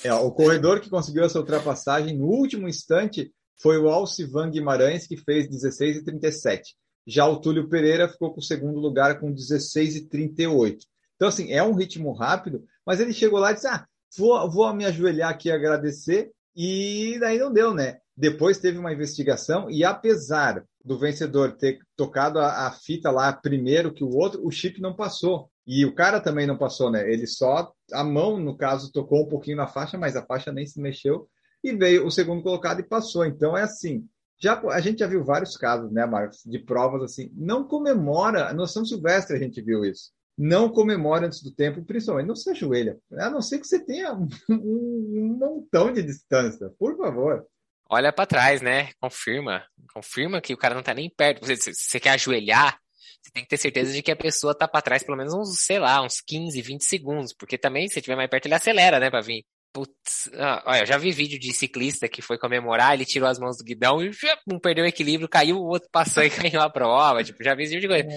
É, 0.03 0.13
o 0.13 0.31
corredor 0.31 0.81
que 0.81 0.89
conseguiu 0.89 1.23
essa 1.23 1.39
ultrapassagem 1.39 2.17
no 2.17 2.25
último 2.25 2.67
instante 2.67 3.31
foi 3.61 3.77
o 3.77 3.89
Alcivan 3.89 4.49
Guimarães, 4.49 5.05
que 5.05 5.15
fez 5.15 5.47
16 5.47 5.97
e 5.97 6.03
37. 6.03 6.75
Já 7.05 7.27
o 7.27 7.39
Túlio 7.39 7.69
Pereira 7.69 8.09
ficou 8.09 8.33
com 8.33 8.39
o 8.39 8.43
segundo 8.43 8.79
lugar 8.79 9.19
com 9.19 9.31
16 9.31 9.95
e 9.95 10.09
38. 10.09 10.85
Então, 11.15 11.27
assim, 11.27 11.51
é 11.51 11.61
um 11.61 11.75
ritmo 11.75 12.11
rápido, 12.13 12.63
mas 12.85 12.99
ele 12.99 13.13
chegou 13.13 13.39
lá 13.39 13.51
e 13.51 13.53
disse: 13.55 13.67
Ah, 13.67 13.85
vou, 14.17 14.49
vou 14.49 14.73
me 14.73 14.85
ajoelhar 14.85 15.29
aqui 15.29 15.49
e 15.49 15.51
agradecer. 15.51 16.31
E 16.55 17.17
daí 17.19 17.37
não 17.37 17.53
deu, 17.53 17.73
né? 17.73 18.00
Depois 18.15 18.57
teve 18.57 18.77
uma 18.77 18.93
investigação 18.93 19.69
e 19.69 19.83
apesar 19.83 20.63
do 20.83 20.97
vencedor 20.97 21.53
ter 21.53 21.79
tocado 21.95 22.39
a, 22.39 22.67
a, 22.67 22.71
fita 22.71 23.09
lá 23.09 23.31
primeiro 23.31 23.93
que 23.93 24.03
o 24.03 24.09
outro, 24.09 24.45
o 24.45 24.51
chip 24.51 24.81
não 24.81 24.95
passou. 24.95 25.49
E 25.65 25.85
o 25.85 25.93
cara 25.93 26.19
também 26.19 26.47
não 26.47 26.57
passou, 26.57 26.91
né? 26.91 27.09
Ele 27.11 27.27
só, 27.27 27.71
a 27.93 28.03
mão, 28.03 28.39
no 28.39 28.57
caso, 28.57 28.91
tocou 28.91 29.23
um 29.23 29.29
pouquinho 29.29 29.57
na 29.57 29.67
faixa, 29.67 29.97
mas 29.97 30.15
a 30.15 30.25
faixa 30.25 30.51
nem 30.51 30.65
se 30.65 30.81
mexeu. 30.81 31.29
E 31.63 31.71
veio 31.71 32.05
o 32.05 32.11
segundo 32.11 32.41
colocado 32.41 32.79
e 32.79 32.87
passou. 32.87 33.25
Então 33.25 33.55
é 33.55 33.61
assim. 33.61 34.05
Já, 34.41 34.59
a 34.69 34.81
gente 34.81 34.99
já 34.99 35.07
viu 35.07 35.23
vários 35.23 35.55
casos, 35.55 35.91
né, 35.91 36.03
Marcos, 36.05 36.41
de 36.43 36.57
provas 36.57 37.03
assim. 37.03 37.31
Não 37.35 37.63
comemora, 37.63 38.51
no 38.53 38.67
São 38.67 38.83
Silvestre 38.83 39.37
a 39.37 39.39
gente 39.39 39.61
viu 39.61 39.85
isso. 39.85 40.11
Não 40.35 40.69
comemora 40.69 41.27
antes 41.27 41.43
do 41.43 41.51
tempo, 41.51 41.85
principalmente 41.85 42.27
não 42.27 42.35
se 42.35 42.49
ajoelha. 42.49 42.97
A 43.19 43.29
não 43.29 43.41
ser 43.41 43.59
que 43.59 43.67
você 43.67 43.79
tenha 43.79 44.13
um, 44.15 44.27
um 44.49 45.37
montão 45.39 45.93
de 45.93 46.01
distância. 46.01 46.71
Por 46.79 46.97
favor 46.97 47.45
olha 47.91 48.13
para 48.13 48.25
trás, 48.25 48.61
né? 48.61 48.89
Confirma. 48.99 49.63
Confirma 49.93 50.41
que 50.41 50.53
o 50.53 50.57
cara 50.57 50.73
não 50.73 50.81
tá 50.81 50.93
nem 50.93 51.09
perto. 51.09 51.45
Você, 51.45 51.57
se 51.57 51.73
você 51.73 51.99
quer 51.99 52.11
ajoelhar, 52.11 52.79
você 53.21 53.31
tem 53.31 53.43
que 53.43 53.49
ter 53.49 53.57
certeza 53.57 53.91
de 53.91 54.01
que 54.01 54.11
a 54.11 54.15
pessoa 54.15 54.57
tá 54.57 54.67
para 54.67 54.81
trás 54.81 55.03
pelo 55.03 55.17
menos 55.17 55.33
uns, 55.33 55.59
sei 55.59 55.77
lá, 55.77 56.01
uns 56.01 56.21
15, 56.25 56.61
20 56.61 56.85
segundos. 56.85 57.33
Porque 57.37 57.57
também, 57.57 57.87
se 57.87 57.99
estiver 57.99 58.15
mais 58.15 58.29
perto, 58.29 58.45
ele 58.45 58.55
acelera, 58.55 58.99
né, 58.99 59.09
pra 59.09 59.21
vir. 59.21 59.43
Putz, 59.73 60.29
ah, 60.33 60.63
olha, 60.65 60.79
eu 60.81 60.85
já 60.85 60.97
vi 60.97 61.11
vídeo 61.11 61.39
de 61.39 61.53
ciclista 61.53 62.09
que 62.09 62.21
foi 62.21 62.37
comemorar, 62.37 62.93
ele 62.93 63.05
tirou 63.05 63.29
as 63.29 63.39
mãos 63.39 63.57
do 63.57 63.63
guidão 63.63 64.03
e 64.03 64.11
um 64.51 64.59
perdeu 64.59 64.83
o 64.83 64.87
equilíbrio, 64.87 65.29
caiu, 65.29 65.55
o 65.55 65.65
outro 65.65 65.87
passou 65.89 66.23
e 66.23 66.29
ganhou 66.51 66.61
a 66.61 66.69
prova. 66.69 67.23
Tipo, 67.23 67.41
já 67.41 67.55
vi 67.55 67.63
esse 67.63 67.79
tipo 67.79 67.81
de 67.81 67.87
coisa. 67.87 68.07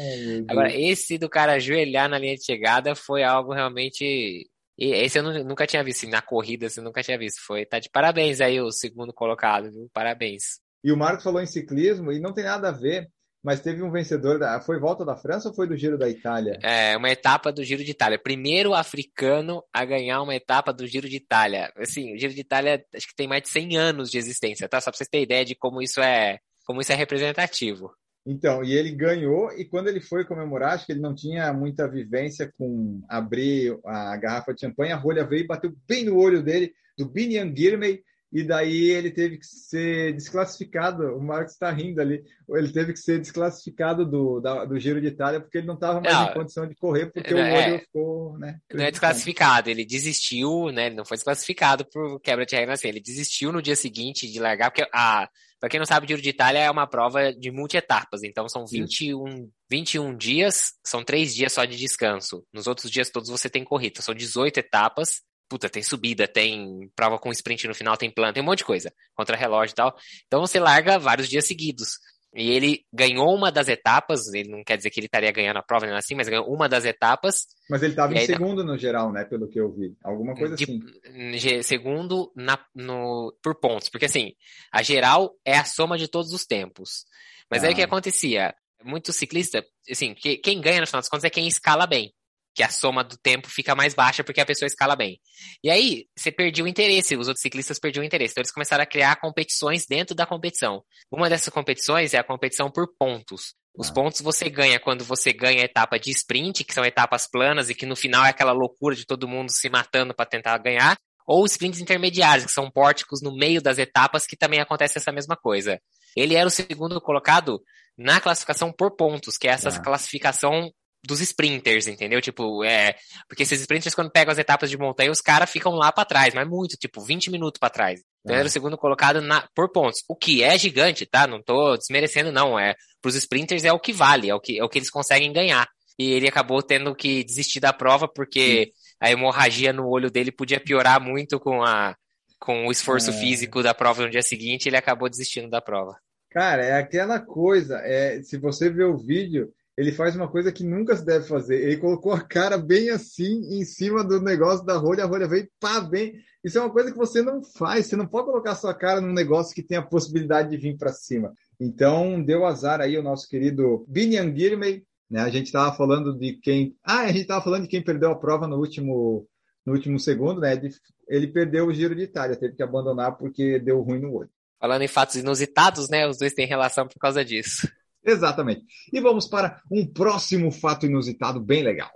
Agora, 0.48 0.74
esse 0.74 1.16
do 1.16 1.28
cara 1.28 1.52
ajoelhar 1.52 2.08
na 2.08 2.18
linha 2.18 2.34
de 2.34 2.44
chegada 2.44 2.96
foi 2.96 3.22
algo 3.22 3.52
realmente 3.52 4.48
e 4.78 4.92
esse 4.92 5.18
eu 5.18 5.44
nunca 5.44 5.66
tinha 5.66 5.84
visto, 5.84 6.08
na 6.08 6.20
corrida 6.20 6.68
você 6.68 6.80
nunca 6.80 7.02
tinha 7.02 7.18
visto. 7.18 7.40
Foi, 7.46 7.64
tá 7.64 7.78
de 7.78 7.88
parabéns 7.90 8.40
aí 8.40 8.60
o 8.60 8.70
segundo 8.70 9.12
colocado, 9.12 9.70
viu? 9.70 9.88
Parabéns. 9.92 10.60
E 10.82 10.92
o 10.92 10.96
Marcos 10.96 11.24
falou 11.24 11.40
em 11.40 11.46
ciclismo 11.46 12.12
e 12.12 12.20
não 12.20 12.34
tem 12.34 12.44
nada 12.44 12.68
a 12.68 12.72
ver, 12.72 13.08
mas 13.42 13.60
teve 13.60 13.82
um 13.82 13.90
vencedor, 13.90 14.38
da, 14.38 14.60
foi 14.60 14.78
volta 14.78 15.04
da 15.04 15.16
França 15.16 15.48
ou 15.48 15.54
foi 15.54 15.68
do 15.68 15.76
Giro 15.76 15.96
da 15.96 16.08
Itália? 16.08 16.58
É, 16.62 16.96
uma 16.96 17.10
etapa 17.10 17.52
do 17.52 17.62
Giro 17.62 17.84
de 17.84 17.90
Itália. 17.90 18.18
Primeiro 18.18 18.74
africano 18.74 19.62
a 19.72 19.84
ganhar 19.84 20.22
uma 20.22 20.34
etapa 20.34 20.72
do 20.72 20.86
Giro 20.86 21.08
de 21.08 21.16
Itália. 21.16 21.72
Assim, 21.76 22.14
o 22.14 22.18
Giro 22.18 22.34
de 22.34 22.40
Itália 22.40 22.84
acho 22.94 23.06
que 23.06 23.14
tem 23.14 23.28
mais 23.28 23.42
de 23.42 23.50
100 23.50 23.76
anos 23.76 24.10
de 24.10 24.18
existência, 24.18 24.68
tá? 24.68 24.80
Só 24.80 24.90
pra 24.90 24.96
vocês 24.98 25.08
terem 25.08 25.24
ideia 25.24 25.44
de 25.44 25.54
como 25.54 25.80
isso 25.80 26.00
é, 26.00 26.38
como 26.66 26.80
isso 26.80 26.92
é 26.92 26.94
representativo. 26.94 27.90
Então, 28.26 28.64
e 28.64 28.72
ele 28.72 28.90
ganhou, 28.90 29.52
e 29.52 29.66
quando 29.66 29.88
ele 29.88 30.00
foi 30.00 30.24
comemorar, 30.24 30.74
acho 30.74 30.86
que 30.86 30.92
ele 30.92 31.00
não 31.00 31.14
tinha 31.14 31.52
muita 31.52 31.86
vivência 31.86 32.50
com 32.56 33.02
abrir 33.06 33.78
a 33.84 34.16
garrafa 34.16 34.54
de 34.54 34.62
champanhe, 34.62 34.92
a 34.92 34.96
rolha 34.96 35.26
veio 35.26 35.44
e 35.44 35.46
bateu 35.46 35.74
bem 35.86 36.04
no 36.04 36.16
olho 36.16 36.42
dele, 36.42 36.72
do 36.96 37.06
Binian 37.06 37.54
Girmay, 37.54 38.02
e 38.34 38.42
daí 38.42 38.90
ele 38.90 39.12
teve 39.12 39.38
que 39.38 39.46
ser 39.46 40.12
desclassificado. 40.12 41.04
O 41.16 41.22
Marcos 41.22 41.52
está 41.52 41.70
rindo 41.70 42.00
ali. 42.00 42.20
Ele 42.48 42.72
teve 42.72 42.92
que 42.92 42.98
ser 42.98 43.20
desclassificado 43.20 44.04
do, 44.04 44.40
da, 44.40 44.64
do 44.64 44.76
Giro 44.76 45.00
de 45.00 45.06
Itália 45.06 45.40
porque 45.40 45.58
ele 45.58 45.68
não 45.68 45.74
estava 45.74 46.00
mais 46.00 46.12
não, 46.12 46.28
em 46.28 46.34
condição 46.34 46.66
de 46.66 46.74
correr 46.74 47.12
porque 47.12 47.32
o 47.32 47.38
é, 47.38 47.68
olho 47.68 47.78
ficou, 47.78 48.36
né? 48.36 48.58
Não 48.72 48.84
é 48.84 48.90
desclassificado, 48.90 49.70
ele 49.70 49.86
desistiu, 49.86 50.72
né? 50.72 50.86
Ele 50.86 50.96
não 50.96 51.04
foi 51.04 51.16
desclassificado 51.16 51.86
por 51.88 52.20
quebra 52.20 52.44
de 52.44 52.56
regra 52.56 52.74
assim. 52.74 52.88
Ele 52.88 53.00
desistiu 53.00 53.52
no 53.52 53.62
dia 53.62 53.76
seguinte 53.76 54.28
de 54.28 54.40
largar, 54.40 54.72
porque 54.72 54.88
a. 54.92 55.28
Para 55.60 55.70
quem 55.70 55.78
não 55.78 55.86
sabe, 55.86 56.04
o 56.04 56.08
Giro 56.08 56.20
de 56.20 56.28
Itália 56.28 56.58
é 56.58 56.70
uma 56.70 56.86
prova 56.86 57.32
de 57.32 57.50
multi-etapas, 57.50 58.22
então 58.22 58.46
são 58.50 58.66
21, 58.66 59.48
21 59.70 60.14
dias, 60.14 60.72
são 60.84 61.02
três 61.02 61.34
dias 61.34 61.54
só 61.54 61.64
de 61.64 61.78
descanso. 61.78 62.44
Nos 62.52 62.66
outros 62.66 62.90
dias 62.90 63.08
todos 63.08 63.30
você 63.30 63.48
tem 63.48 63.64
corrida, 63.64 64.02
são 64.02 64.14
18 64.14 64.58
etapas, 64.58 65.22
puta, 65.48 65.68
tem 65.68 65.82
subida, 65.82 66.26
tem 66.26 66.90
prova 66.94 67.18
com 67.18 67.30
sprint 67.30 67.66
no 67.68 67.74
final, 67.74 67.96
tem 67.96 68.10
plano, 68.10 68.32
tem 68.32 68.42
um 68.42 68.46
monte 68.46 68.58
de 68.58 68.64
coisa, 68.64 68.92
contra 69.14 69.36
relógio 69.36 69.72
e 69.72 69.76
tal. 69.76 69.96
Então 70.26 70.40
você 70.40 70.58
larga 70.58 70.98
vários 70.98 71.28
dias 71.28 71.46
seguidos. 71.46 71.98
E 72.36 72.50
ele 72.50 72.84
ganhou 72.92 73.32
uma 73.32 73.52
das 73.52 73.68
etapas, 73.68 74.32
ele 74.34 74.48
não 74.48 74.64
quer 74.64 74.76
dizer 74.76 74.90
que 74.90 74.98
ele 74.98 75.06
estaria 75.06 75.30
ganhando 75.30 75.58
a 75.58 75.62
prova 75.62 75.86
nem 75.86 75.94
assim, 75.94 76.16
mas 76.16 76.28
ganhou 76.28 76.52
uma 76.52 76.68
das 76.68 76.84
etapas. 76.84 77.46
Mas 77.70 77.80
ele 77.80 77.92
estava 77.92 78.12
em 78.12 78.18
aí, 78.18 78.26
segundo 78.26 78.64
no 78.64 78.76
geral, 78.76 79.12
né? 79.12 79.24
Pelo 79.24 79.48
que 79.48 79.60
eu 79.60 79.70
vi. 79.72 79.96
Alguma 80.02 80.34
coisa 80.34 80.56
de, 80.56 80.64
assim. 80.64 81.62
Segundo 81.62 82.32
na, 82.34 82.58
no, 82.74 83.32
por 83.40 83.54
pontos. 83.60 83.88
Porque 83.88 84.06
assim, 84.06 84.32
a 84.72 84.82
geral 84.82 85.32
é 85.44 85.56
a 85.56 85.64
soma 85.64 85.96
de 85.96 86.08
todos 86.08 86.32
os 86.32 86.44
tempos. 86.44 87.04
Mas 87.48 87.62
ah. 87.62 87.68
aí 87.68 87.72
o 87.72 87.76
que 87.76 87.82
ah. 87.82 87.86
acontecia? 87.86 88.52
Muito 88.82 89.12
ciclista, 89.12 89.64
assim, 89.88 90.12
que, 90.12 90.36
quem 90.36 90.60
ganha 90.60 90.80
no 90.80 90.86
final 90.86 91.00
das 91.00 91.08
contas 91.08 91.24
é 91.24 91.30
quem 91.30 91.46
escala 91.46 91.86
bem 91.86 92.12
que 92.54 92.62
a 92.62 92.68
soma 92.68 93.02
do 93.02 93.16
tempo 93.16 93.48
fica 93.48 93.74
mais 93.74 93.94
baixa 93.94 94.22
porque 94.22 94.40
a 94.40 94.46
pessoa 94.46 94.66
escala 94.66 94.94
bem. 94.94 95.18
E 95.62 95.68
aí, 95.68 96.06
você 96.16 96.30
perdeu 96.30 96.64
o 96.64 96.68
interesse, 96.68 97.16
os 97.16 97.26
outros 97.26 97.42
ciclistas 97.42 97.78
perdiam 97.78 98.02
o 98.02 98.06
interesse. 98.06 98.32
Então, 98.32 98.42
eles 98.42 98.52
começaram 98.52 98.84
a 98.84 98.86
criar 98.86 99.16
competições 99.16 99.86
dentro 99.86 100.14
da 100.14 100.24
competição. 100.24 100.82
Uma 101.10 101.28
dessas 101.28 101.52
competições 101.52 102.14
é 102.14 102.18
a 102.18 102.24
competição 102.24 102.70
por 102.70 102.88
pontos. 102.96 103.54
Os 103.76 103.90
ah. 103.90 103.92
pontos 103.92 104.20
você 104.20 104.48
ganha 104.48 104.78
quando 104.78 105.04
você 105.04 105.32
ganha 105.32 105.62
a 105.62 105.64
etapa 105.64 105.98
de 105.98 106.10
sprint, 106.10 106.62
que 106.62 106.72
são 106.72 106.84
etapas 106.84 107.26
planas 107.26 107.68
e 107.68 107.74
que 107.74 107.86
no 107.86 107.96
final 107.96 108.24
é 108.24 108.28
aquela 108.28 108.52
loucura 108.52 108.94
de 108.94 109.04
todo 109.04 109.26
mundo 109.26 109.50
se 109.50 109.68
matando 109.68 110.14
para 110.14 110.26
tentar 110.26 110.56
ganhar, 110.58 110.96
ou 111.26 111.44
sprints 111.46 111.80
intermediários, 111.80 112.46
que 112.46 112.52
são 112.52 112.70
pórticos 112.70 113.20
no 113.20 113.34
meio 113.34 113.60
das 113.60 113.78
etapas, 113.78 114.26
que 114.26 114.36
também 114.36 114.60
acontece 114.60 114.98
essa 114.98 115.10
mesma 115.10 115.36
coisa. 115.36 115.80
Ele 116.14 116.34
era 116.34 116.46
o 116.46 116.50
segundo 116.50 117.00
colocado 117.00 117.60
na 117.98 118.20
classificação 118.20 118.72
por 118.72 118.94
pontos, 118.94 119.36
que 119.36 119.48
é 119.48 119.50
essa 119.50 119.70
ah. 119.70 119.80
classificação 119.80 120.70
dos 121.06 121.20
sprinters, 121.20 121.86
entendeu? 121.86 122.20
Tipo, 122.20 122.64
é. 122.64 122.94
Porque 123.28 123.42
esses 123.42 123.60
sprinters, 123.60 123.94
quando 123.94 124.10
pegam 124.10 124.32
as 124.32 124.38
etapas 124.38 124.70
de 124.70 124.78
montanha, 124.78 125.10
os 125.10 125.20
caras 125.20 125.50
ficam 125.50 125.72
lá 125.72 125.92
para 125.92 126.04
trás, 126.04 126.34
mas 126.34 126.48
muito, 126.48 126.76
tipo, 126.76 127.02
20 127.02 127.30
minutos 127.30 127.58
para 127.58 127.70
trás. 127.70 128.00
Então, 128.24 128.34
é. 128.34 128.38
era 128.40 128.48
o 128.48 128.50
segundo 128.50 128.78
colocado 128.78 129.20
na, 129.20 129.46
por 129.54 129.70
pontos. 129.70 130.02
O 130.08 130.16
que 130.16 130.42
é 130.42 130.56
gigante, 130.58 131.04
tá? 131.04 131.26
Não 131.26 131.42
tô 131.42 131.76
desmerecendo, 131.76 132.32
não. 132.32 132.58
É, 132.58 132.74
pros 133.02 133.14
sprinters 133.14 133.64
é 133.64 133.72
o 133.72 133.78
que 133.78 133.92
vale, 133.92 134.30
é 134.30 134.34
o 134.34 134.40
que, 134.40 134.58
é 134.58 134.64
o 134.64 134.68
que 134.68 134.78
eles 134.78 134.90
conseguem 134.90 135.32
ganhar. 135.32 135.68
E 135.98 136.12
ele 136.12 136.26
acabou 136.26 136.62
tendo 136.62 136.94
que 136.94 137.22
desistir 137.22 137.60
da 137.60 137.72
prova 137.72 138.08
porque 138.08 138.64
Sim. 138.64 138.70
a 139.00 139.10
hemorragia 139.10 139.72
no 139.72 139.86
olho 139.88 140.10
dele 140.10 140.32
podia 140.32 140.58
piorar 140.58 141.00
muito 141.00 141.38
com 141.38 141.62
a, 141.62 141.94
com 142.40 142.66
o 142.66 142.72
esforço 142.72 143.10
é. 143.10 143.12
físico 143.12 143.62
da 143.62 143.74
prova 143.74 144.02
no 144.02 144.10
dia 144.10 144.22
seguinte, 144.22 144.68
ele 144.68 144.76
acabou 144.76 145.08
desistindo 145.08 145.48
da 145.48 145.60
prova. 145.60 145.96
Cara, 146.30 146.64
é 146.64 146.78
aquela 146.78 147.20
coisa, 147.20 147.78
é, 147.84 148.20
se 148.22 148.36
você 148.36 148.68
ver 148.68 148.86
o 148.86 148.98
vídeo, 148.98 149.52
ele 149.76 149.90
faz 149.90 150.14
uma 150.14 150.28
coisa 150.28 150.52
que 150.52 150.62
nunca 150.62 150.96
se 150.96 151.04
deve 151.04 151.26
fazer. 151.26 151.56
Ele 151.56 151.76
colocou 151.78 152.12
a 152.12 152.20
cara 152.20 152.56
bem 152.56 152.90
assim 152.90 153.40
em 153.58 153.64
cima 153.64 154.04
do 154.04 154.20
negócio 154.20 154.64
da 154.64 154.76
rolha, 154.76 155.04
a 155.04 155.06
rolha 155.06 155.26
veio 155.26 155.48
pá, 155.58 155.80
bem. 155.80 156.14
Isso 156.44 156.58
é 156.58 156.60
uma 156.60 156.70
coisa 156.70 156.92
que 156.92 156.96
você 156.96 157.22
não 157.22 157.42
faz. 157.42 157.86
Você 157.86 157.96
não 157.96 158.06
pode 158.06 158.26
colocar 158.26 158.52
a 158.52 158.56
sua 158.56 158.72
cara 158.72 159.00
num 159.00 159.12
negócio 159.12 159.54
que 159.54 159.62
tem 159.62 159.76
a 159.76 159.82
possibilidade 159.82 160.50
de 160.50 160.56
vir 160.56 160.76
para 160.76 160.92
cima. 160.92 161.32
Então, 161.58 162.22
deu 162.22 162.46
azar 162.46 162.80
aí 162.80 162.96
o 162.96 163.02
nosso 163.02 163.28
querido 163.28 163.84
Binian 163.88 164.34
Girmay. 164.34 164.84
Né? 165.10 165.20
A 165.20 165.28
gente 165.28 165.46
estava 165.46 165.74
falando 165.76 166.16
de 166.16 166.34
quem. 166.34 166.76
Ah, 166.84 167.00
a 167.00 167.08
gente 167.08 167.22
estava 167.22 167.42
falando 167.42 167.62
de 167.62 167.68
quem 167.68 167.82
perdeu 167.82 168.10
a 168.10 168.18
prova 168.18 168.46
no 168.46 168.56
último, 168.58 169.26
no 169.66 169.72
último 169.72 169.98
segundo, 169.98 170.40
né? 170.40 170.60
Ele 171.08 171.26
perdeu 171.26 171.66
o 171.66 171.72
Giro 171.72 171.94
de 171.94 172.02
Itália, 172.02 172.36
teve 172.36 172.54
que 172.54 172.62
abandonar 172.62 173.16
porque 173.16 173.58
deu 173.58 173.80
ruim 173.80 174.00
no 174.00 174.14
olho. 174.14 174.30
Falando 174.60 174.82
em 174.82 174.88
fatos 174.88 175.16
inusitados, 175.16 175.88
né? 175.88 176.06
Os 176.06 176.18
dois 176.18 176.32
têm 176.32 176.46
relação 176.46 176.86
por 176.86 176.98
causa 176.98 177.24
disso. 177.24 177.68
Exatamente. 178.04 178.64
E 178.92 179.00
vamos 179.00 179.26
para 179.26 179.62
um 179.70 179.86
próximo 179.86 180.50
fato 180.50 180.86
inusitado 180.86 181.40
bem 181.40 181.62
legal. 181.62 181.90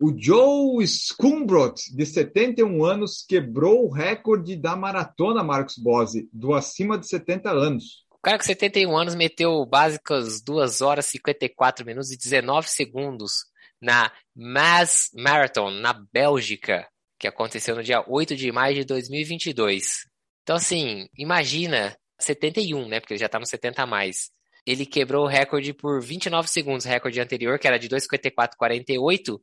O 0.00 0.14
Joe 0.14 0.86
Scumbrot, 0.86 1.94
de 1.94 2.04
71 2.04 2.84
anos, 2.84 3.24
quebrou 3.26 3.86
o 3.86 3.90
recorde 3.90 4.54
da 4.54 4.76
maratona, 4.76 5.42
Marcos 5.42 5.78
Bose, 5.78 6.28
do 6.32 6.52
acima 6.52 6.98
de 6.98 7.08
70 7.08 7.50
anos. 7.50 8.04
O 8.10 8.18
cara 8.22 8.36
com 8.36 8.44
71 8.44 8.94
anos 8.94 9.14
meteu 9.14 9.64
básicas 9.64 10.42
2 10.42 10.82
horas 10.82 11.06
54 11.06 11.86
minutos 11.86 12.10
e 12.10 12.18
19 12.18 12.68
segundos 12.68 13.46
na 13.80 14.12
Mass 14.34 15.10
Marathon, 15.14 15.70
na 15.70 15.94
Bélgica, 16.12 16.86
que 17.18 17.26
aconteceu 17.26 17.74
no 17.74 17.82
dia 17.82 18.04
8 18.06 18.36
de 18.36 18.52
maio 18.52 18.74
de 18.74 18.84
2022. 18.84 20.06
Então, 20.42 20.56
assim, 20.56 21.08
imagina 21.16 21.96
71, 22.18 22.88
né? 22.88 23.00
Porque 23.00 23.14
ele 23.14 23.20
já 23.20 23.28
tá 23.28 23.38
no 23.38 23.46
70 23.46 23.82
a 23.82 23.86
mais. 23.86 24.30
Ele 24.66 24.84
quebrou 24.84 25.24
o 25.24 25.28
recorde 25.28 25.72
por 25.72 26.02
29 26.02 26.48
segundos, 26.48 26.84
recorde 26.84 27.20
anterior, 27.20 27.58
que 27.58 27.68
era 27.68 27.78
de 27.78 27.88
2,54,48, 27.88 29.38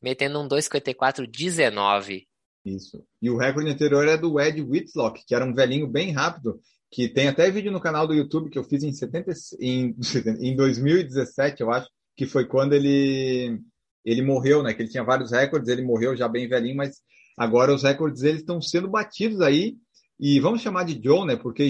metendo 0.00 0.40
um 0.40 0.48
2,54,19. 0.48 2.26
Isso. 2.64 3.04
E 3.20 3.28
o 3.28 3.36
recorde 3.36 3.70
anterior 3.70 4.06
é 4.08 4.16
do 4.16 4.40
Ed 4.40 4.62
Whitlock, 4.62 5.24
que 5.26 5.34
era 5.34 5.44
um 5.44 5.52
velhinho 5.52 5.86
bem 5.86 6.12
rápido, 6.12 6.60
que 6.90 7.08
tem 7.08 7.28
até 7.28 7.50
vídeo 7.50 7.72
no 7.72 7.80
canal 7.80 8.06
do 8.06 8.14
YouTube 8.14 8.50
que 8.50 8.58
eu 8.58 8.64
fiz 8.64 8.82
em, 8.82 8.92
70, 8.92 9.32
em, 9.60 9.96
em 10.40 10.56
2017, 10.56 11.60
eu 11.60 11.70
acho, 11.70 11.88
que 12.16 12.26
foi 12.26 12.46
quando 12.46 12.74
ele, 12.74 13.58
ele 14.04 14.22
morreu, 14.22 14.62
né? 14.62 14.72
Que 14.72 14.82
ele 14.82 14.90
tinha 14.90 15.04
vários 15.04 15.32
recordes, 15.32 15.68
ele 15.68 15.82
morreu 15.82 16.16
já 16.16 16.28
bem 16.28 16.48
velhinho, 16.48 16.76
mas 16.76 17.00
agora 17.36 17.74
os 17.74 17.82
recordes 17.82 18.22
eles 18.22 18.40
estão 18.40 18.60
sendo 18.60 18.88
batidos 18.88 19.40
aí 19.40 19.76
e 20.24 20.38
vamos 20.38 20.62
chamar 20.62 20.84
de 20.84 21.00
Joe, 21.02 21.26
né? 21.26 21.34
Porque 21.34 21.68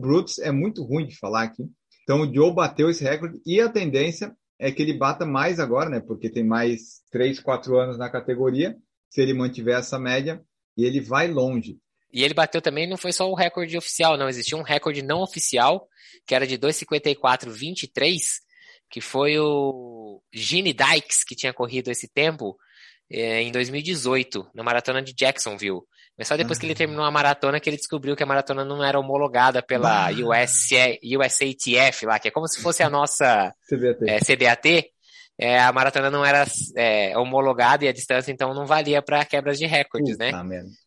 Brutes 0.00 0.40
é 0.40 0.50
muito 0.50 0.82
ruim 0.82 1.06
de 1.06 1.16
falar 1.16 1.44
aqui. 1.44 1.62
Então 2.02 2.22
o 2.22 2.34
Joe 2.34 2.52
bateu 2.52 2.90
esse 2.90 3.04
recorde 3.04 3.40
e 3.46 3.60
a 3.60 3.68
tendência 3.68 4.34
é 4.58 4.72
que 4.72 4.82
ele 4.82 4.98
bata 4.98 5.24
mais 5.24 5.60
agora, 5.60 5.88
né? 5.88 6.00
Porque 6.00 6.28
tem 6.28 6.44
mais 6.44 7.00
3, 7.12 7.38
4 7.38 7.78
anos 7.78 7.96
na 7.96 8.10
categoria. 8.10 8.76
Se 9.08 9.20
ele 9.20 9.34
mantiver 9.34 9.78
essa 9.78 10.00
média, 10.00 10.42
e 10.76 10.84
ele 10.84 11.00
vai 11.00 11.28
longe. 11.28 11.78
E 12.12 12.24
ele 12.24 12.34
bateu 12.34 12.60
também, 12.60 12.88
não 12.88 12.96
foi 12.96 13.12
só 13.12 13.30
o 13.30 13.34
recorde 13.34 13.78
oficial, 13.78 14.16
não. 14.16 14.28
Existia 14.28 14.58
um 14.58 14.62
recorde 14.62 15.02
não 15.02 15.22
oficial, 15.22 15.88
que 16.26 16.34
era 16.34 16.46
de 16.46 16.58
2,54,23, 16.58 18.18
que 18.90 19.00
foi 19.00 19.38
o 19.38 20.20
Gene 20.32 20.72
Dykes, 20.72 21.22
que 21.22 21.36
tinha 21.36 21.52
corrido 21.52 21.88
esse 21.88 22.08
tempo 22.08 22.56
é, 23.08 23.42
em 23.42 23.52
2018, 23.52 24.50
na 24.54 24.64
maratona 24.64 25.00
de 25.00 25.12
Jacksonville. 25.12 25.82
Mas 26.20 26.28
só 26.28 26.36
depois 26.36 26.58
que 26.58 26.66
ele 26.66 26.74
terminou 26.74 27.02
a 27.02 27.10
maratona 27.10 27.58
que 27.58 27.70
ele 27.70 27.78
descobriu 27.78 28.14
que 28.14 28.22
a 28.22 28.26
maratona 28.26 28.62
não 28.62 28.84
era 28.84 29.00
homologada 29.00 29.62
pela 29.62 30.08
ah. 30.08 30.10
US, 30.10 30.68
USATF 31.02 32.04
lá, 32.04 32.18
que 32.18 32.28
é 32.28 32.30
como 32.30 32.46
se 32.46 32.60
fosse 32.60 32.82
a 32.82 32.90
nossa 32.92 33.54
CBAT. 33.66 34.04
É, 34.06 34.18
CBAT. 34.20 34.90
É, 35.38 35.58
a 35.58 35.72
maratona 35.72 36.10
não 36.10 36.22
era 36.22 36.44
é, 36.76 37.16
homologada 37.16 37.86
e 37.86 37.88
a 37.88 37.92
distância 37.92 38.30
então 38.30 38.52
não 38.52 38.66
valia 38.66 39.00
para 39.00 39.24
quebras 39.24 39.58
de 39.58 39.64
recordes, 39.64 40.18
né? 40.18 40.30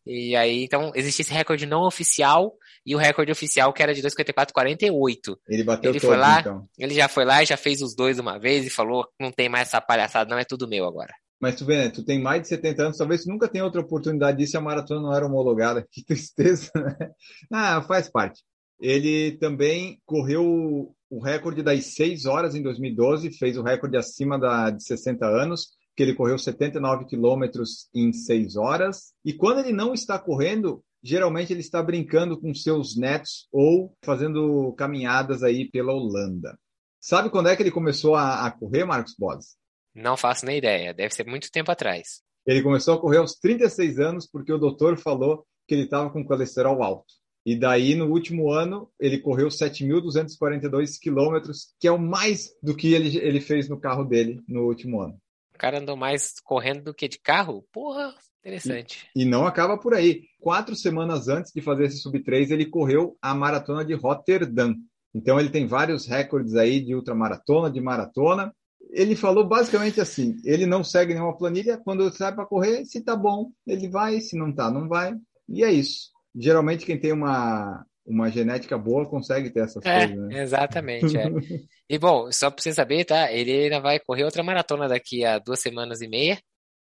E 0.06 0.36
aí 0.36 0.66
então 0.66 0.92
existe 0.94 1.24
esse 1.24 1.34
recorde 1.34 1.66
não 1.66 1.82
oficial 1.82 2.54
e 2.86 2.94
o 2.94 3.00
recorde 3.00 3.32
oficial 3.32 3.74
que 3.74 3.82
era 3.82 3.96
de 3.96 4.04
2:54:48. 4.04 5.36
Ele 5.50 5.64
bateu 5.64 5.90
ele 5.90 6.00
todos, 6.00 6.14
foi 6.14 6.18
lá, 6.18 6.42
então. 6.42 6.64
ele 6.78 6.94
já 6.94 7.08
foi 7.08 7.26
lá 7.26 7.42
e 7.42 7.48
já 7.48 7.58
fez 7.58 7.82
os 7.82 7.96
dois 7.96 8.20
uma 8.20 8.38
vez 8.38 8.68
e 8.68 8.70
falou 8.70 9.08
não 9.20 9.32
tem 9.32 9.50
mais 9.50 9.70
essa 9.70 9.82
palhaçada, 9.82 10.30
não 10.30 10.38
é 10.38 10.44
tudo 10.44 10.68
meu 10.68 10.86
agora. 10.86 11.16
Mas 11.44 11.56
tu 11.56 11.66
vê, 11.66 11.76
né? 11.76 11.90
Tu 11.90 12.06
tem 12.06 12.22
mais 12.22 12.42
de 12.42 12.48
70 12.48 12.84
anos, 12.84 12.98
talvez 12.98 13.26
tu 13.26 13.30
nunca 13.30 13.50
tenha 13.50 13.66
outra 13.66 13.82
oportunidade 13.82 14.38
disso 14.38 14.52
se 14.52 14.58
a 14.58 14.62
maratona 14.62 15.02
não 15.02 15.14
era 15.14 15.26
homologada. 15.26 15.86
Que 15.92 16.02
tristeza, 16.02 16.72
né? 16.74 17.12
Ah, 17.52 17.82
faz 17.82 18.10
parte. 18.10 18.42
Ele 18.80 19.34
também 19.34 20.00
correu 20.06 20.96
o 21.10 21.20
recorde 21.22 21.62
das 21.62 21.96
6 21.96 22.28
horas 22.28 22.56
em 22.56 22.64
2012, 22.64 23.38
fez 23.38 23.58
o 23.58 23.62
recorde 23.62 23.98
acima 23.98 24.40
da, 24.40 24.70
de 24.70 24.82
60 24.86 25.26
anos, 25.26 25.72
que 25.98 26.04
ele 26.04 26.16
correu 26.16 26.40
79 26.40 27.08
quilômetros 27.08 27.90
em 27.94 28.14
6 28.14 28.56
horas. 28.56 29.12
E 29.26 29.34
quando 29.34 29.60
ele 29.60 29.74
não 29.74 29.94
está 29.94 30.18
correndo, 30.18 30.82
geralmente 31.04 31.52
ele 31.52 31.60
está 31.60 31.84
brincando 31.84 32.40
com 32.40 32.54
seus 32.54 32.96
netos 32.96 33.50
ou 33.52 33.94
fazendo 34.02 34.74
caminhadas 34.78 35.44
aí 35.44 35.70
pela 35.70 35.92
Holanda. 35.92 36.58
Sabe 37.02 37.30
quando 37.30 37.50
é 37.50 37.56
que 37.58 37.62
ele 37.62 37.70
começou 37.70 38.16
a, 38.16 38.46
a 38.46 38.52
correr, 38.52 38.86
Marcos 38.86 39.14
Bodes? 39.20 39.62
Não 39.94 40.18
faço 40.18 40.46
nem 40.46 40.58
ideia. 40.58 40.94
Deve 40.94 41.14
ser 41.14 41.26
muito 41.26 41.52
tempo 41.52 41.72
atrás. 41.72 42.22
Ele 42.46 42.62
começou 42.62 42.96
a 42.96 43.00
correr 43.00 43.18
aos 43.18 43.36
36 43.36 44.00
anos 44.00 44.28
porque 44.28 44.52
o 44.52 44.58
doutor 44.58 44.98
falou 44.98 45.46
que 45.68 45.76
ele 45.76 45.84
estava 45.84 46.10
com 46.10 46.26
colesterol 46.26 46.84
alto. 46.84 47.14
E 47.46 47.58
daí, 47.58 47.94
no 47.94 48.10
último 48.10 48.52
ano, 48.52 48.90
ele 49.00 49.20
correu 49.20 49.50
7.242 49.50 50.98
quilômetros, 51.00 51.74
que 51.80 51.88
é 51.88 51.92
o 51.92 52.00
mais 52.00 52.52
do 52.62 52.76
que 52.76 52.94
ele, 52.94 53.18
ele 53.18 53.42
fez 53.42 53.68
no 53.68 53.80
carro 53.80 54.06
dele 54.06 54.42
no 54.48 54.64
último 54.64 55.02
ano. 55.02 55.18
O 55.54 55.58
cara 55.58 55.80
andou 55.80 55.98
mais 55.98 56.40
correndo 56.42 56.84
do 56.84 56.94
que 56.94 57.08
de 57.08 57.20
carro? 57.20 57.66
Porra, 57.72 58.16
interessante. 58.40 59.08
E, 59.14 59.24
e 59.24 59.26
não 59.26 59.46
acaba 59.46 59.78
por 59.78 59.94
aí. 59.94 60.24
Quatro 60.40 60.74
semanas 60.76 61.28
antes 61.28 61.52
de 61.54 61.62
fazer 61.62 61.86
esse 61.86 62.00
sub-3, 62.00 62.52
ele 62.52 62.66
correu 62.66 63.18
a 63.22 63.36
maratona 63.36 63.84
de 63.84 63.94
Rotterdam. 63.94 64.76
Então, 65.14 65.40
ele 65.40 65.50
tem 65.50 65.68
vários 65.68 66.08
recordes 66.08 66.56
aí 66.56 66.80
de 66.80 66.96
ultramaratona, 66.96 67.70
de 67.70 67.80
maratona 67.80 68.54
ele 68.94 69.16
falou 69.16 69.44
basicamente 69.44 70.00
assim: 70.00 70.40
ele 70.46 70.66
não 70.66 70.84
segue 70.84 71.14
nenhuma 71.14 71.36
planilha. 71.36 71.78
Quando 71.78 72.12
sai 72.16 72.34
para 72.34 72.46
correr, 72.46 72.86
se 72.86 73.02
tá 73.02 73.16
bom, 73.16 73.52
ele 73.66 73.90
vai, 73.90 74.22
se 74.22 74.38
não 74.38 74.54
tá, 74.54 74.70
não 74.70 74.88
vai. 74.88 75.14
E 75.50 75.64
é 75.64 75.72
isso. 75.72 76.12
Geralmente, 76.36 76.86
quem 76.86 77.00
tem 77.00 77.12
uma, 77.12 77.86
uma 78.06 78.30
genética 78.30 78.78
boa 78.78 79.10
consegue 79.10 79.50
ter 79.50 79.62
essas 79.62 79.84
é, 79.84 80.08
coisas, 80.08 80.28
né? 80.28 80.42
Exatamente. 80.42 81.18
É. 81.18 81.26
e 81.90 81.98
bom, 81.98 82.32
só 82.32 82.52
para 82.52 82.62
você 82.62 82.72
saber, 82.72 83.04
tá? 83.06 83.32
Ele 83.32 83.52
ainda 83.52 83.82
vai 83.82 84.00
correr 84.00 84.24
outra 84.24 84.44
maratona 84.44 84.88
daqui 84.88 85.26
a 85.26 85.40
duas 85.40 85.60
semanas 85.60 86.02
e 86.02 86.08
meia. 86.08 86.40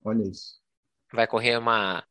Olha 0.05 0.23
isso. 0.23 0.61
Vai 1.12 1.27
correr 1.27 1.59
uma, 1.59 2.05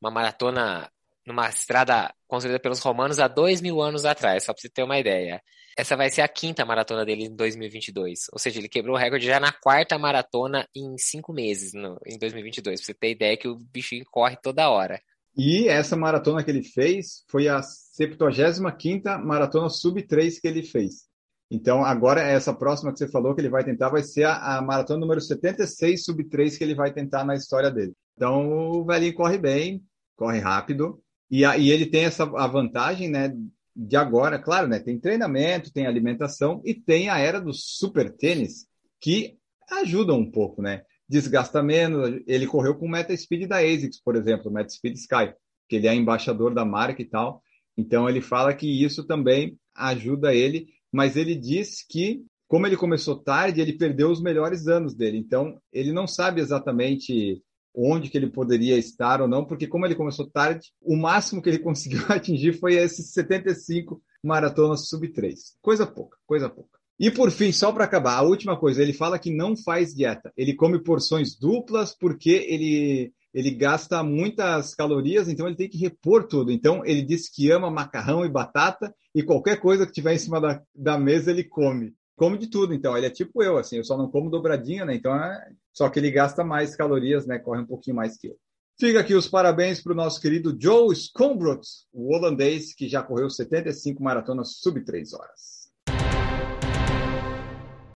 uma 0.00 0.10
maratona 0.10 0.88
numa 1.26 1.48
estrada 1.48 2.12
construída 2.26 2.58
pelos 2.58 2.80
romanos 2.80 3.18
há 3.18 3.28
dois 3.28 3.60
mil 3.60 3.80
anos 3.80 4.04
atrás, 4.04 4.44
só 4.44 4.52
para 4.52 4.60
você 4.60 4.68
ter 4.68 4.82
uma 4.82 4.98
ideia. 4.98 5.42
Essa 5.76 5.96
vai 5.96 6.10
ser 6.10 6.20
a 6.22 6.28
quinta 6.28 6.64
maratona 6.64 7.04
dele 7.04 7.24
em 7.24 7.34
2022. 7.34 8.26
Ou 8.32 8.38
seja, 8.38 8.58
ele 8.58 8.68
quebrou 8.68 8.94
o 8.94 8.98
recorde 8.98 9.26
já 9.26 9.40
na 9.40 9.52
quarta 9.52 9.98
maratona 9.98 10.68
em 10.74 10.96
cinco 10.98 11.32
meses, 11.32 11.72
no, 11.72 11.98
em 12.06 12.18
2022. 12.18 12.80
Pra 12.80 12.86
você 12.86 12.94
ter 12.94 13.10
ideia 13.10 13.36
que 13.36 13.48
o 13.48 13.56
bichinho 13.56 14.04
corre 14.10 14.36
toda 14.36 14.70
hora. 14.70 15.00
E 15.36 15.66
essa 15.68 15.96
maratona 15.96 16.44
que 16.44 16.50
ele 16.50 16.62
fez 16.62 17.24
foi 17.30 17.48
a 17.48 17.60
75ª 17.60 19.18
maratona 19.18 19.70
sub-3 19.70 20.40
que 20.40 20.46
ele 20.46 20.62
fez. 20.62 21.10
Então, 21.50 21.84
agora, 21.84 22.22
essa 22.22 22.52
próxima 22.54 22.92
que 22.92 22.98
você 22.98 23.08
falou 23.08 23.34
que 23.34 23.40
ele 23.40 23.50
vai 23.50 23.64
tentar 23.64 23.88
vai 23.88 24.02
ser 24.02 24.24
a, 24.24 24.58
a 24.58 24.62
maratona 24.62 25.00
número 25.00 25.20
76 25.20 26.04
sub-3 26.04 26.56
que 26.56 26.64
ele 26.64 26.74
vai 26.74 26.92
tentar 26.92 27.24
na 27.24 27.34
história 27.34 27.70
dele. 27.70 27.92
Então, 28.14 28.70
o 28.70 28.84
velhinho 28.84 29.14
corre 29.14 29.38
bem, 29.38 29.82
corre 30.16 30.38
rápido. 30.38 31.02
E, 31.30 31.44
a, 31.44 31.56
e 31.56 31.70
ele 31.70 31.86
tem 31.86 32.04
essa 32.04 32.24
a 32.24 32.46
vantagem, 32.46 33.08
né, 33.08 33.34
de 33.74 33.96
agora, 33.96 34.38
claro, 34.38 34.68
né, 34.68 34.78
tem 34.78 34.98
treinamento, 34.98 35.72
tem 35.72 35.86
alimentação 35.86 36.60
e 36.64 36.74
tem 36.74 37.08
a 37.08 37.18
era 37.18 37.40
do 37.40 37.52
super 37.52 38.10
tênis 38.10 38.66
que 39.00 39.36
ajuda 39.70 40.12
um 40.12 40.30
pouco, 40.30 40.60
né? 40.60 40.82
Desgasta 41.08 41.62
menos. 41.62 42.20
Ele 42.26 42.46
correu 42.46 42.74
com 42.74 42.86
o 42.86 42.90
Meta 42.90 43.16
Speed 43.16 43.48
da 43.48 43.58
ASICS, 43.58 44.00
por 44.02 44.16
exemplo, 44.16 44.50
o 44.50 44.54
Meta 44.54 44.70
Speed 44.70 44.96
Sky, 44.96 45.34
que 45.68 45.76
ele 45.76 45.88
é 45.88 45.94
embaixador 45.94 46.54
da 46.54 46.64
marca 46.64 47.00
e 47.02 47.04
tal. 47.04 47.42
Então 47.76 48.08
ele 48.08 48.20
fala 48.20 48.54
que 48.54 48.66
isso 48.84 49.06
também 49.06 49.58
ajuda 49.74 50.34
ele, 50.34 50.68
mas 50.92 51.16
ele 51.16 51.34
diz 51.34 51.84
que 51.86 52.22
como 52.52 52.66
ele 52.66 52.76
começou 52.76 53.16
tarde, 53.16 53.62
ele 53.62 53.78
perdeu 53.78 54.10
os 54.10 54.20
melhores 54.20 54.68
anos 54.68 54.94
dele. 54.94 55.16
Então 55.16 55.58
ele 55.72 55.90
não 55.90 56.06
sabe 56.06 56.38
exatamente 56.38 57.42
onde 57.74 58.08
que 58.08 58.16
ele 58.16 58.30
poderia 58.30 58.76
estar 58.76 59.20
ou 59.20 59.28
não, 59.28 59.44
porque 59.44 59.66
como 59.66 59.86
ele 59.86 59.94
começou 59.94 60.28
tarde, 60.28 60.72
o 60.80 60.96
máximo 60.96 61.40
que 61.40 61.48
ele 61.48 61.58
conseguiu 61.60 62.02
atingir 62.08 62.52
foi 62.54 62.74
esses 62.74 63.12
75 63.12 64.00
maratonas 64.22 64.88
sub-3. 64.88 65.34
Coisa 65.60 65.86
pouca, 65.86 66.16
coisa 66.26 66.48
pouca. 66.48 66.78
E 66.98 67.10
por 67.10 67.30
fim, 67.30 67.50
só 67.50 67.72
para 67.72 67.84
acabar, 67.84 68.16
a 68.16 68.22
última 68.22 68.56
coisa, 68.56 68.82
ele 68.82 68.92
fala 68.92 69.18
que 69.18 69.34
não 69.34 69.56
faz 69.56 69.94
dieta. 69.94 70.32
Ele 70.36 70.54
come 70.54 70.82
porções 70.82 71.36
duplas 71.36 71.96
porque 71.96 72.46
ele 72.48 73.12
ele 73.34 73.50
gasta 73.50 74.02
muitas 74.02 74.74
calorias, 74.74 75.26
então 75.26 75.46
ele 75.46 75.56
tem 75.56 75.68
que 75.68 75.78
repor 75.78 76.28
tudo. 76.28 76.52
Então 76.52 76.84
ele 76.84 77.00
diz 77.00 77.30
que 77.30 77.50
ama 77.50 77.70
macarrão 77.70 78.26
e 78.26 78.28
batata 78.28 78.94
e 79.14 79.22
qualquer 79.22 79.58
coisa 79.58 79.86
que 79.86 79.92
tiver 79.92 80.12
em 80.12 80.18
cima 80.18 80.38
da, 80.38 80.62
da 80.74 80.98
mesa 80.98 81.30
ele 81.30 81.42
come 81.42 81.94
come 82.22 82.38
de 82.38 82.46
tudo, 82.46 82.72
então. 82.72 82.96
Ele 82.96 83.06
é 83.06 83.10
tipo 83.10 83.42
eu, 83.42 83.58
assim, 83.58 83.78
eu 83.78 83.84
só 83.84 83.96
não 83.96 84.08
como 84.08 84.30
dobradinha, 84.30 84.84
né? 84.84 84.94
Então, 84.94 85.12
é... 85.12 85.50
só 85.72 85.88
que 85.88 85.98
ele 85.98 86.10
gasta 86.10 86.44
mais 86.44 86.76
calorias, 86.76 87.26
né? 87.26 87.38
Corre 87.38 87.62
um 87.62 87.66
pouquinho 87.66 87.96
mais 87.96 88.16
que 88.16 88.28
eu. 88.28 88.36
Fica 88.78 89.00
aqui 89.00 89.14
os 89.14 89.28
parabéns 89.28 89.80
para 89.80 89.92
o 89.92 89.96
nosso 89.96 90.20
querido 90.20 90.56
Joe 90.58 90.94
Scombrot, 90.94 91.66
o 91.92 92.14
holandês 92.14 92.74
que 92.74 92.88
já 92.88 93.02
correu 93.02 93.30
75 93.30 94.02
maratonas 94.02 94.56
sub 94.56 94.84
3 94.84 95.12
horas. 95.12 95.70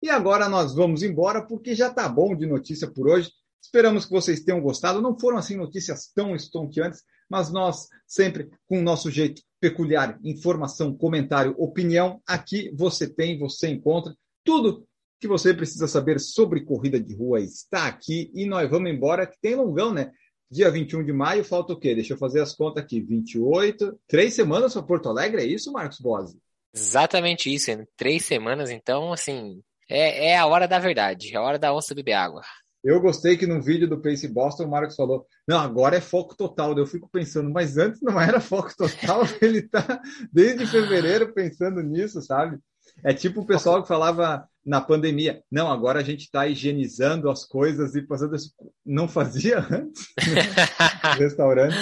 E 0.03 0.09
agora 0.09 0.49
nós 0.49 0.75
vamos 0.75 1.03
embora 1.03 1.45
porque 1.45 1.75
já 1.75 1.91
tá 1.91 2.09
bom 2.09 2.37
de 2.37 2.47
notícia 2.47 2.89
por 2.89 3.09
hoje. 3.09 3.33
Esperamos 3.61 4.05
que 4.05 4.13
vocês 4.13 4.45
tenham 4.45 4.61
gostado. 4.61 5.03
Não 5.03 5.19
foram 5.19 5.39
assim 5.39 5.57
notícias 5.57 6.13
tão 6.15 6.37
estonteantes, 6.37 7.03
mas 7.29 7.51
nós 7.51 7.89
sempre 8.07 8.49
com 8.69 8.79
o 8.79 8.83
nosso 8.83 9.11
jeito 9.11 9.43
peculiar, 9.61 10.21
informação, 10.23 10.97
comentário, 10.97 11.55
opinião, 11.59 12.21
aqui 12.27 12.71
você 12.77 13.09
tem, 13.09 13.39
você 13.39 13.69
encontra 13.69 14.15
tudo 14.45 14.87
que 15.21 15.29
você 15.29 15.55
precisa 15.55 15.89
saber 15.89 16.21
sobre 16.21 16.65
corrida 16.65 17.01
de 17.01 17.15
rua 17.15 17.41
está 17.41 17.87
aqui 17.87 18.31
e 18.35 18.47
nós 18.47 18.69
vamos 18.69 18.91
embora, 18.91 19.27
que 19.27 19.39
tem 19.41 19.55
longão, 19.55 19.93
né? 19.93 20.13
Dia 20.51 20.71
21 20.71 21.05
de 21.05 21.13
maio, 21.13 21.45
falta 21.45 21.73
o 21.73 21.79
quê? 21.79 21.95
Deixa 21.95 22.15
eu 22.15 22.19
fazer 22.19 22.41
as 22.41 22.55
contas 22.55 22.85
aqui. 22.85 23.01
28, 23.01 23.99
três 24.07 24.35
semanas 24.35 24.73
para 24.73 24.83
Porto 24.83 25.09
Alegre, 25.09 25.43
é 25.43 25.47
isso, 25.47 25.73
Marcos 25.73 25.99
Bose? 25.99 26.39
Exatamente 26.75 27.53
isso, 27.53 27.71
em 27.71 27.87
três 27.97 28.25
semanas, 28.25 28.71
então, 28.71 29.13
assim, 29.13 29.61
é, 29.89 30.29
é 30.29 30.37
a 30.37 30.47
hora 30.47 30.69
da 30.69 30.79
verdade, 30.79 31.35
é 31.35 31.37
a 31.37 31.43
hora 31.43 31.59
da 31.59 31.75
onça 31.75 31.95
beber 31.95 32.13
água. 32.13 32.43
Eu 32.85 33.01
gostei 33.01 33.37
que 33.37 33.49
no 33.49 33.61
vídeo 33.61 33.89
do 33.89 34.01
Pace 34.01 34.29
Boston 34.29 34.65
o 34.65 34.71
Marcos 34.71 34.95
falou: 34.95 35.27
não, 35.49 35.59
agora 35.59 35.97
é 35.97 36.01
foco 36.01 36.37
total. 36.37 36.77
Eu 36.79 36.87
fico 36.87 37.09
pensando, 37.11 37.51
mas 37.51 37.77
antes 37.77 38.01
não 38.01 38.21
era 38.21 38.41
foco 38.41 38.73
total. 38.77 39.23
Ele 39.43 39.63
tá 39.63 40.01
desde 40.33 40.65
fevereiro 40.69 41.35
pensando 41.35 41.83
nisso, 41.83 42.23
sabe? 42.23 42.59
É 43.03 43.13
tipo 43.13 43.41
o 43.41 43.47
pessoal 43.47 43.83
que 43.83 43.89
falava 43.89 44.49
na 44.67 44.81
pandemia: 44.81 45.43
não, 45.51 45.71
agora 45.71 46.01
a 46.01 46.03
gente 46.03 46.23
está 46.23 46.47
higienizando 46.47 47.31
as 47.31 47.45
coisas 47.45 47.95
e 47.95 48.05
fazendo 48.07 48.35
isso. 48.35 48.53
Não 48.85 49.07
fazia 49.07 49.61
antes? 49.71 50.09
restaurante. 51.17 51.77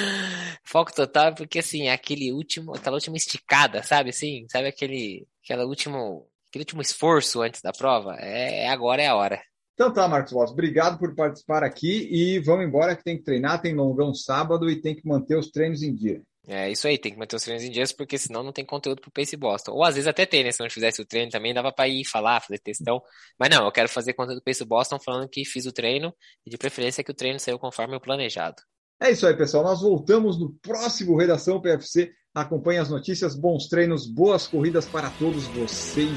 Foco 0.63 0.95
total, 0.95 1.35
porque 1.35 1.59
assim, 1.59 1.89
aquele 1.89 2.33
último, 2.33 2.75
aquela 2.75 2.97
última 2.97 3.17
esticada, 3.17 3.83
sabe 3.83 4.11
assim? 4.11 4.47
Sabe 4.51 4.69
aquele, 4.69 5.27
aquela 5.43 5.65
último, 5.65 6.27
aquele 6.49 6.63
último 6.63 6.83
esforço 6.83 7.43
antes 7.43 7.61
da 7.61 7.73
prova? 7.73 8.17
É, 8.17 8.69
agora 8.69 9.03
é 9.03 9.07
a 9.07 9.17
hora. 9.17 9.41
Então 9.75 9.93
tá, 9.93 10.07
Marcos 10.07 10.33
Voss, 10.33 10.53
obrigado 10.53 10.99
por 10.99 11.15
participar 11.17 11.65
aqui 11.65 12.09
e 12.11 12.39
vamos 12.39 12.65
embora 12.65 12.95
que 12.95 13.03
tem 13.03 13.17
que 13.17 13.25
treinar, 13.25 13.61
tem 13.61 13.75
longão 13.75 14.15
sábado 14.15 14.71
e 14.71 14.81
tem 14.81 14.95
que 14.95 15.07
manter 15.07 15.37
os 15.37 15.51
treinos 15.51 15.83
em 15.83 15.93
dia. 15.93 16.23
É 16.47 16.71
isso 16.71 16.87
aí, 16.87 16.99
tem 16.99 17.13
que 17.13 17.19
manter 17.19 17.37
os 17.37 17.43
treinos 17.43 17.65
em 17.65 17.71
dias, 17.71 17.91
porque 17.91 18.19
senão 18.19 18.43
não 18.43 18.53
tem 18.53 18.65
conteúdo 18.65 19.01
pro 19.01 19.11
Pace 19.11 19.37
Boston. 19.37 19.73
Ou 19.73 19.83
às 19.83 19.95
vezes 19.95 20.07
até 20.07 20.27
tem, 20.27 20.45
né? 20.45 20.53
Se 20.53 20.63
não 20.63 20.69
fizesse 20.69 21.01
o 21.01 21.07
treino 21.07 21.31
também, 21.31 21.55
dava 21.55 21.73
para 21.73 21.89
ir 21.89 22.05
falar, 22.05 22.41
fazer 22.41 22.59
textão. 22.59 23.01
Mas 23.39 23.49
não, 23.49 23.65
eu 23.65 23.73
quero 23.73 23.89
fazer 23.89 24.13
conteúdo 24.13 24.41
do 24.41 24.45
Pace 24.45 24.65
Boston 24.65 24.99
falando 24.99 25.29
que 25.29 25.45
fiz 25.45 25.65
o 25.65 25.73
treino 25.73 26.15
e 26.47 26.51
de 26.51 26.59
preferência 26.59 27.03
que 27.03 27.11
o 27.11 27.15
treino 27.15 27.41
saiu 27.41 27.59
conforme 27.59 27.97
o 27.97 28.01
planejado. 28.01 28.57
É 29.01 29.11
isso 29.11 29.27
aí, 29.27 29.35
pessoal. 29.35 29.65
Nós 29.65 29.81
voltamos 29.81 30.39
no 30.39 30.53
próximo 30.63 31.17
Redação 31.17 31.61
PFC. 31.61 32.13
Acompanhe 32.35 32.79
as 32.79 32.91
notícias, 32.91 33.35
bons 33.37 33.69
treinos, 33.69 34.07
boas 34.07 34.47
corridas 34.47 34.87
para 34.87 35.09
todos 35.11 35.47
vocês 35.49 36.11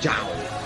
tchau! 0.00 0.65